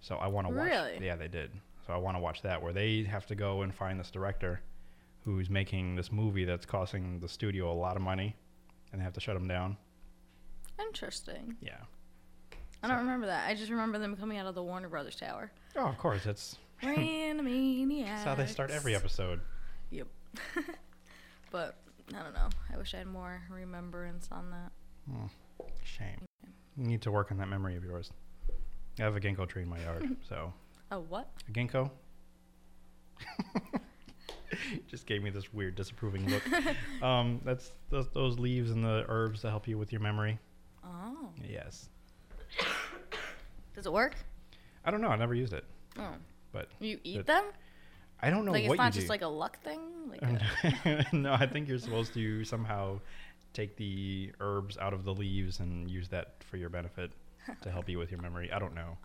[0.00, 0.66] So I want to watch.
[0.66, 0.98] Really?
[1.00, 1.52] Yeah, they did.
[1.86, 4.60] So I want to watch that where they have to go and find this director
[5.24, 8.34] who's making this movie that's costing the studio a lot of money,
[8.90, 9.76] and they have to shut him down.
[10.80, 11.56] Interesting.
[11.60, 11.76] Yeah.
[12.82, 13.48] I don't remember that.
[13.48, 15.52] I just remember them coming out of the Warner Brothers tower.
[15.76, 16.24] Oh, of course.
[16.24, 18.06] That's, Animaniacs.
[18.06, 19.40] that's how they start every episode.
[19.90, 20.08] Yep.
[21.52, 21.76] but
[22.12, 22.48] I don't know.
[22.74, 24.72] I wish I had more remembrance on that.
[25.08, 25.26] Hmm.
[25.84, 26.26] Shame.
[26.76, 28.10] You need to work on that memory of yours.
[28.98, 30.52] I have a ginkgo tree in my yard, so
[30.90, 31.28] Oh, what?
[31.48, 31.90] A ginkgo?
[34.86, 36.42] Just gave me this weird disapproving look.
[37.02, 40.38] um, that's those, those leaves and the herbs to help you with your memory.
[40.84, 41.28] Oh.
[41.42, 41.88] Yes.
[43.74, 44.14] Does it work?
[44.84, 45.08] I don't know.
[45.08, 45.64] I never used it,
[45.98, 46.10] Oh.
[46.52, 47.44] but You eat It- them?
[48.24, 49.80] I don't know like what it's not just like a luck thing?
[50.08, 53.00] Like a, no, I think you're supposed to somehow
[53.52, 57.10] take the herbs out of the leaves and use that for your benefit
[57.62, 58.50] to help you with your memory.
[58.52, 58.96] I don't know.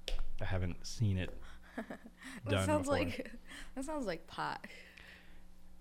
[0.42, 1.36] I haven't seen it
[2.46, 2.94] that sounds before.
[3.00, 3.32] like
[3.76, 4.66] that sounds like pot.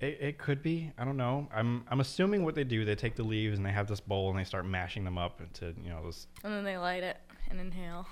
[0.01, 0.93] It, it could be.
[0.99, 1.49] I don't know.
[1.55, 2.85] I'm I'm assuming what they do.
[2.85, 5.41] They take the leaves and they have this bowl and they start mashing them up
[5.41, 7.17] into you know this And then they light it
[7.51, 8.07] and inhale.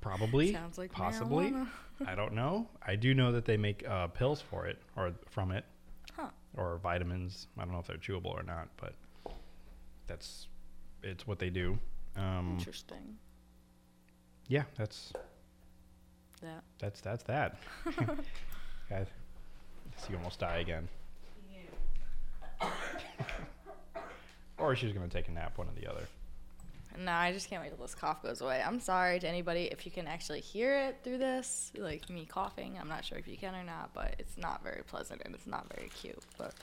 [0.00, 1.50] probably Sounds like possibly.
[1.50, 1.68] marijuana.
[2.06, 2.68] I don't know.
[2.84, 5.64] I do know that they make uh, pills for it or from it
[6.16, 6.28] Huh.
[6.56, 7.46] or vitamins.
[7.58, 8.94] I don't know if they're chewable or not, but
[10.06, 10.46] that's
[11.02, 11.78] it's what they do.
[12.16, 13.16] Um, Interesting.
[14.48, 15.12] yeah, that's
[16.40, 16.62] That.
[16.78, 17.58] that's that's that.
[18.90, 19.06] Guys,
[19.96, 20.88] guess you almost die again.
[24.58, 26.06] or she's gonna take a nap, one or the other.
[26.96, 28.62] No, I just can't wait till this cough goes away.
[28.64, 32.78] I'm sorry to anybody if you can actually hear it through this, like me coughing.
[32.80, 35.46] I'm not sure if you can or not, but it's not very pleasant and it's
[35.46, 36.22] not very cute.
[36.38, 36.54] But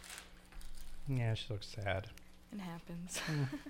[1.10, 2.08] Yeah, she looks sad.
[2.54, 3.22] It happens.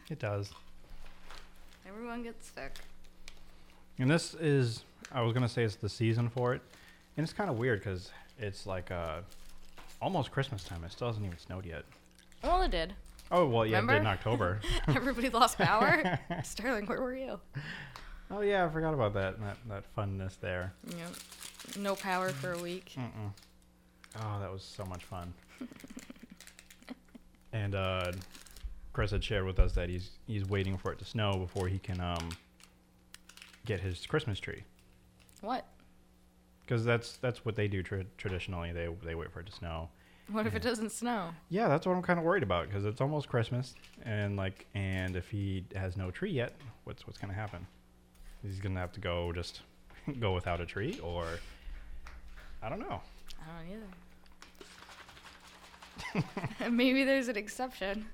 [0.10, 0.52] It does.
[1.88, 2.76] Everyone gets sick.
[4.00, 6.62] And this is, I was gonna say it's the season for it,
[7.18, 8.10] and it's kind of weird because
[8.40, 9.20] it's like uh,
[10.02, 10.84] almost Christmas time.
[10.84, 11.84] It still hasn't even snowed yet.
[12.44, 12.94] Well, it did.
[13.30, 14.60] Oh well, yeah, it did in October.
[14.88, 16.20] Everybody lost power.
[16.44, 17.40] Sterling, where were you?
[18.32, 19.40] oh yeah, I forgot about that.
[19.40, 20.74] That that funness there.
[20.88, 21.78] Yep.
[21.80, 22.94] no power for a week.
[22.98, 23.32] Mm-mm.
[24.20, 25.34] Oh, that was so much fun.
[27.54, 28.12] and uh,
[28.94, 31.80] Chris had shared with us that he's he's waiting for it to snow before he
[31.80, 32.30] can um,
[33.66, 34.64] get his Christmas tree.
[35.42, 35.66] What?
[36.66, 38.72] Because that's that's what they do tra- traditionally.
[38.72, 39.90] They they wait for it to snow.
[40.30, 41.32] What if it doesn't snow?
[41.50, 45.16] Yeah, that's what I'm kind of worried about because it's almost Christmas, and like, and
[45.16, 46.54] if he has no tree yet,
[46.86, 47.66] what's what's gonna happen?
[48.42, 49.62] He's gonna have to go just
[50.20, 51.26] go without a tree, or
[52.62, 53.02] I don't know.
[53.42, 53.84] I don't
[56.14, 56.70] either.
[56.72, 58.06] Maybe there's an exception.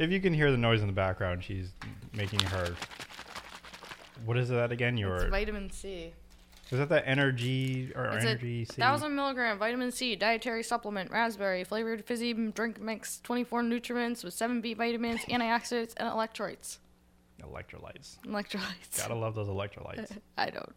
[0.00, 1.72] If you can hear the noise in the background, she's
[2.14, 2.74] making her.
[4.24, 4.96] What is that again?
[4.96, 6.14] Your It's vitamin C.
[6.70, 8.62] is that that energy or It's energy?
[8.62, 8.80] a C?
[8.80, 14.62] thousand milligram vitamin C dietary supplement, raspberry flavored fizzy drink mix, 24 nutriments with seven
[14.62, 16.78] B vitamins, antioxidants, and electrolytes.
[17.42, 18.16] electrolytes.
[18.24, 18.96] Electrolytes.
[18.96, 20.16] Gotta love those electrolytes.
[20.38, 20.74] I don't.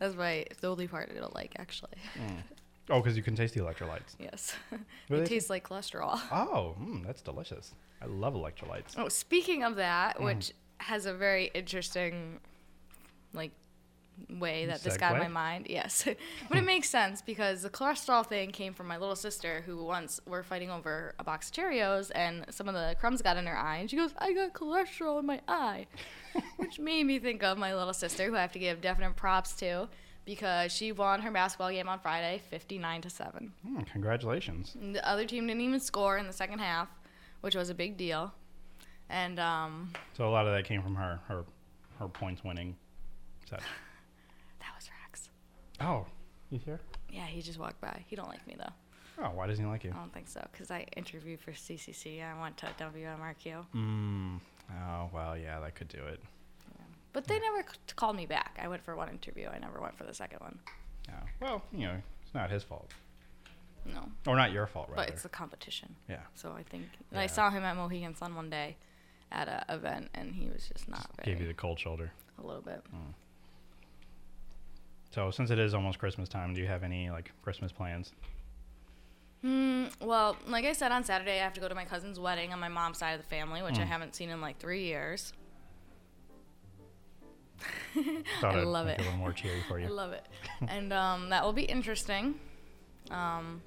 [0.00, 1.92] That's my the only part I don't like actually.
[2.90, 4.16] oh, because you can taste the electrolytes.
[4.18, 4.56] Yes.
[4.72, 6.20] It they tastes like cholesterol.
[6.32, 7.74] Oh, mm, that's delicious.
[8.02, 8.94] I love electrolytes.
[8.96, 10.24] Oh, speaking of that, Mm.
[10.24, 12.40] which has a very interesting,
[13.32, 13.52] like,
[14.28, 15.66] way that this got in my mind.
[15.68, 16.04] Yes,
[16.48, 20.20] but it makes sense because the cholesterol thing came from my little sister, who once
[20.26, 23.56] were fighting over a box of Cheerios, and some of the crumbs got in her
[23.56, 25.86] eye, and she goes, "I got cholesterol in my eye,"
[26.56, 29.52] which made me think of my little sister, who I have to give definite props
[29.56, 29.88] to.
[30.26, 33.52] Because she won her basketball game on Friday, fifty-nine to seven.
[33.66, 34.76] Mm, congratulations.
[34.80, 36.88] And The other team didn't even score in the second half,
[37.40, 38.32] which was a big deal.
[39.08, 41.44] And um, So a lot of that came from her, her,
[41.98, 42.76] her points winning.
[43.48, 43.60] Set.
[44.60, 45.30] that was Rex.
[45.80, 46.06] Oh,
[46.50, 46.80] you here?
[47.10, 48.04] Yeah, he just walked by.
[48.06, 48.72] He don't like me though.
[49.24, 49.90] Oh, why doesn't he like you?
[49.90, 52.22] I don't think so, cause I interviewed for CCC.
[52.24, 54.40] I went to WMRQ, Mm.
[54.72, 56.20] Oh, well, yeah, that could do it.
[57.12, 58.58] but they never c- called me back.
[58.62, 59.48] I went for one interview.
[59.48, 60.58] I never went for the second one.
[61.08, 61.20] Yeah.
[61.40, 62.92] Well, you know, it's not his fault.
[63.86, 65.02] No, Or not your fault, rather.
[65.06, 65.96] but it's a competition.
[66.08, 66.20] yeah.
[66.34, 68.76] So I think and I saw him at Mohegan Sun one day
[69.32, 71.32] at an event, and he was just not very.
[71.34, 72.12] Gave you the cold shoulder.
[72.38, 72.82] a little bit.
[75.10, 78.12] So since it is almost Christmas time, do you have any like Christmas plans?
[79.42, 79.86] Hmm.
[80.00, 82.60] Well, like I said on Saturday, I have to go to my cousin's wedding on
[82.60, 83.86] my mom's side of the family, which I Mm.
[83.86, 85.32] haven't seen in like three years.
[87.96, 89.00] I I'd love it.
[89.00, 89.86] a little more cheery for you.
[89.86, 90.24] I love it.
[90.68, 92.38] and um, that will be interesting.
[93.10, 93.62] Um,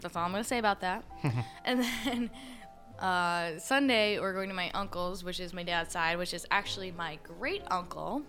[0.00, 1.04] that's all I'm to say about that.
[1.64, 2.30] and then
[2.98, 6.92] uh, Sunday, we're going to my uncle's, which is my dad's side, which is actually
[6.92, 8.22] my great uncle.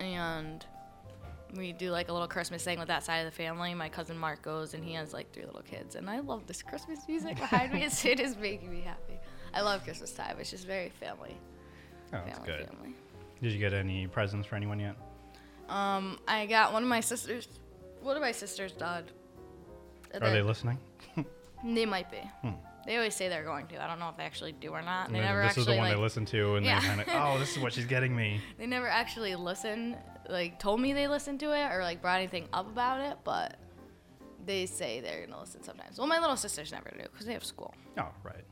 [0.00, 0.64] And
[1.54, 3.74] we do like a little Christmas thing with that side of the family.
[3.74, 5.94] My cousin Mark goes, and he has like three little kids.
[5.94, 7.82] And I love this Christmas music behind me.
[7.84, 9.18] It's, it is making me happy.
[9.54, 10.36] I love Christmas time.
[10.40, 11.36] It's just very family.
[12.12, 12.68] Oh, that's family, good.
[12.68, 12.94] family.
[13.42, 14.96] Did you get any presents for anyone yet?
[15.68, 17.48] Um, I got one of my sisters.
[18.02, 19.04] One of my sisters died.
[20.22, 20.78] Are they listening?
[21.66, 22.18] They might be.
[22.42, 22.50] Hmm.
[22.84, 23.82] They always say they're going to.
[23.82, 25.10] I don't know if they actually do or not.
[25.10, 25.96] They never this actually is the one like.
[25.96, 26.78] they listen to, and Yeah.
[26.80, 28.38] they kind of, oh, this is what she's getting me.
[28.58, 29.96] They never actually listen.
[30.28, 33.56] Like told me they listened to it or like brought anything up about it, but
[34.44, 35.96] they say they're gonna listen sometimes.
[35.96, 37.74] Well, my little sisters never do because they have school.
[37.96, 38.44] Oh, right.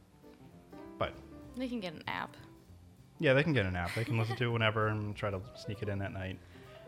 [0.98, 1.12] But
[1.58, 2.34] They can get an app.
[3.18, 3.94] yeah, they can get an app.
[3.94, 6.38] They can listen to it whenever and try to sneak it in at night.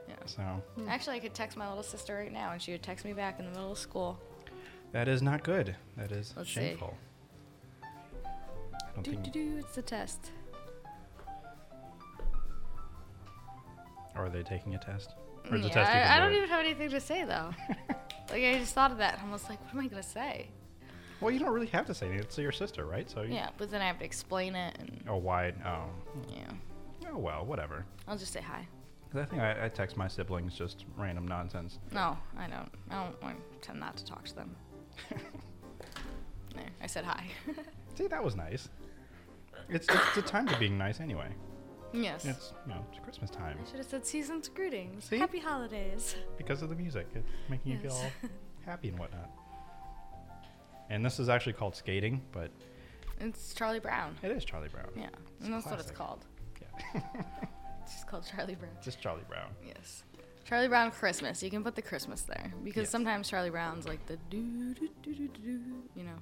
[0.08, 0.14] Yeah.
[0.24, 0.42] So
[0.88, 3.38] Actually, I could text my little sister right now, and she would text me back
[3.38, 4.18] in the middle of school.
[4.94, 5.74] That is not good.
[5.96, 6.54] That is Let's see.
[6.54, 6.96] shameful.
[7.84, 7.88] I
[8.94, 9.56] don't Do do do.
[9.58, 10.30] It's the test.
[14.16, 15.14] Or are they taking a test?
[15.50, 17.50] Or is the Yeah, test I, I do don't even have anything to say though.
[18.30, 20.46] like I just thought of that, I'm almost like, what am I gonna say?
[21.20, 22.24] Well, you don't really have to say anything.
[22.24, 23.10] It's your sister, right?
[23.10, 25.52] So you, Yeah, but then I have to explain it, and Oh, why?
[25.66, 25.86] Oh,
[26.32, 26.50] yeah,
[27.12, 27.84] oh well, whatever.
[28.06, 28.66] I'll just say hi.
[29.10, 31.78] 'Cause I think I, I text my siblings just random nonsense.
[31.92, 32.68] No, I don't.
[32.90, 33.16] I don't.
[33.22, 34.56] I tend not to talk to them.
[36.54, 37.24] there, I said hi.
[37.96, 38.68] See, that was nice.
[39.68, 41.28] It's it's the time to being nice anyway.
[41.92, 42.24] yes.
[42.24, 45.04] It's you know it's Christmas time I should have said season's greetings.
[45.04, 45.18] See?
[45.18, 46.16] Happy holidays.
[46.36, 47.06] because of the music.
[47.14, 48.10] It's making you feel Yes.
[48.22, 48.30] all
[48.66, 49.30] happy and whatnot.
[50.90, 52.50] And this is actually called skating, but
[53.20, 54.16] It's Charlie Brown.
[54.22, 54.88] it is Charlie Brown.
[54.96, 55.08] Yeah,
[55.42, 55.96] and that's what it's classic.
[55.96, 56.24] called.
[56.60, 57.00] Yeah,
[57.84, 58.72] It's just called Charlie Brown.
[58.82, 59.50] just Charlie Brown.
[59.66, 60.04] Yes.
[60.44, 61.42] Charlie Brown Christmas.
[61.42, 62.90] You can put the Christmas there because Yes.
[62.90, 65.60] sometimes Charlie Brown's like the do do do do do.
[65.96, 66.16] You know,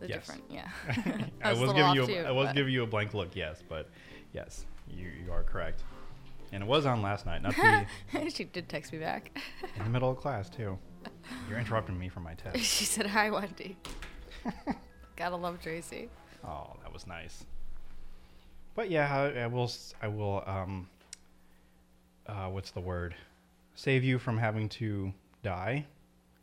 [0.00, 0.26] the Yes.
[0.26, 0.44] different.
[0.50, 0.68] Yeah.
[1.42, 3.14] I was was a little giving you too, a, I was giving you a blank
[3.14, 3.88] look, yes, but
[4.32, 5.82] yes, you you are correct.
[6.52, 9.36] And it was on last night, not the she did text me back.
[9.76, 10.78] in the middle of class too.
[11.48, 12.58] You're interrupting me from my test.
[12.58, 13.76] she said, "Hi, Wendy."
[15.16, 16.08] Gotta love Tracy.
[16.44, 17.44] Oh, that was nice.
[18.76, 19.70] But yeah, I, I will.
[20.02, 20.44] I will.
[20.46, 20.88] Um.
[22.28, 23.14] Uh, what's the word?
[23.78, 25.12] save you from having to
[25.42, 25.84] die,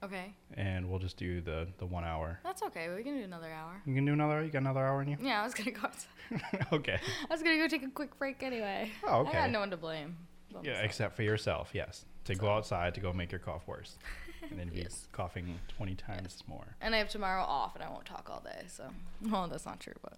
[0.04, 0.34] Okay.
[0.56, 2.40] and we'll just do the the one hour.
[2.44, 2.94] That's okay.
[2.96, 3.82] We can do another hour.
[3.88, 4.44] You can do another.
[4.44, 5.18] You got another hour in you?
[5.20, 5.82] Yeah, I was gonna go.
[5.84, 6.68] outside.
[6.74, 7.00] okay.
[7.30, 8.92] I was gonna go take a quick break anyway.
[9.04, 9.32] Oh, okay.
[9.38, 10.16] I got no one to blame.
[10.52, 10.86] but Yeah, myself.
[10.86, 11.72] except for yourself.
[11.74, 13.96] Yes, to go outside to go make your cough worse,
[14.50, 16.76] and then be coughing twenty times more.
[16.82, 18.66] And I have tomorrow off, and I won't talk all day.
[18.68, 18.86] So,
[19.28, 20.14] well, that's not true, but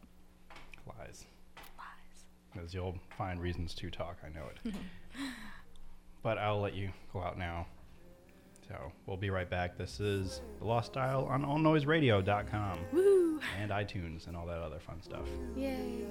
[0.85, 1.25] Lies.
[1.77, 2.23] lies.
[2.53, 4.17] Because you'll find reasons to talk.
[4.25, 4.73] I know it.
[6.25, 7.67] but I'll let you go out now.
[8.67, 9.77] So we'll be right back.
[9.77, 13.39] This is The Lost Dial on allnoiseradio.com Woo!
[13.61, 15.27] and iTunes and all that other fun stuff.
[15.55, 16.01] Yay.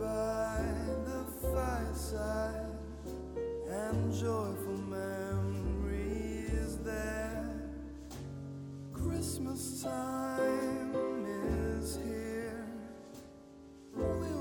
[0.00, 0.64] By
[1.04, 2.66] the fireside
[3.68, 5.98] and joyful memories
[6.78, 7.70] there.
[8.92, 10.94] Christmas time
[11.78, 12.66] is here.
[13.94, 14.35] We'll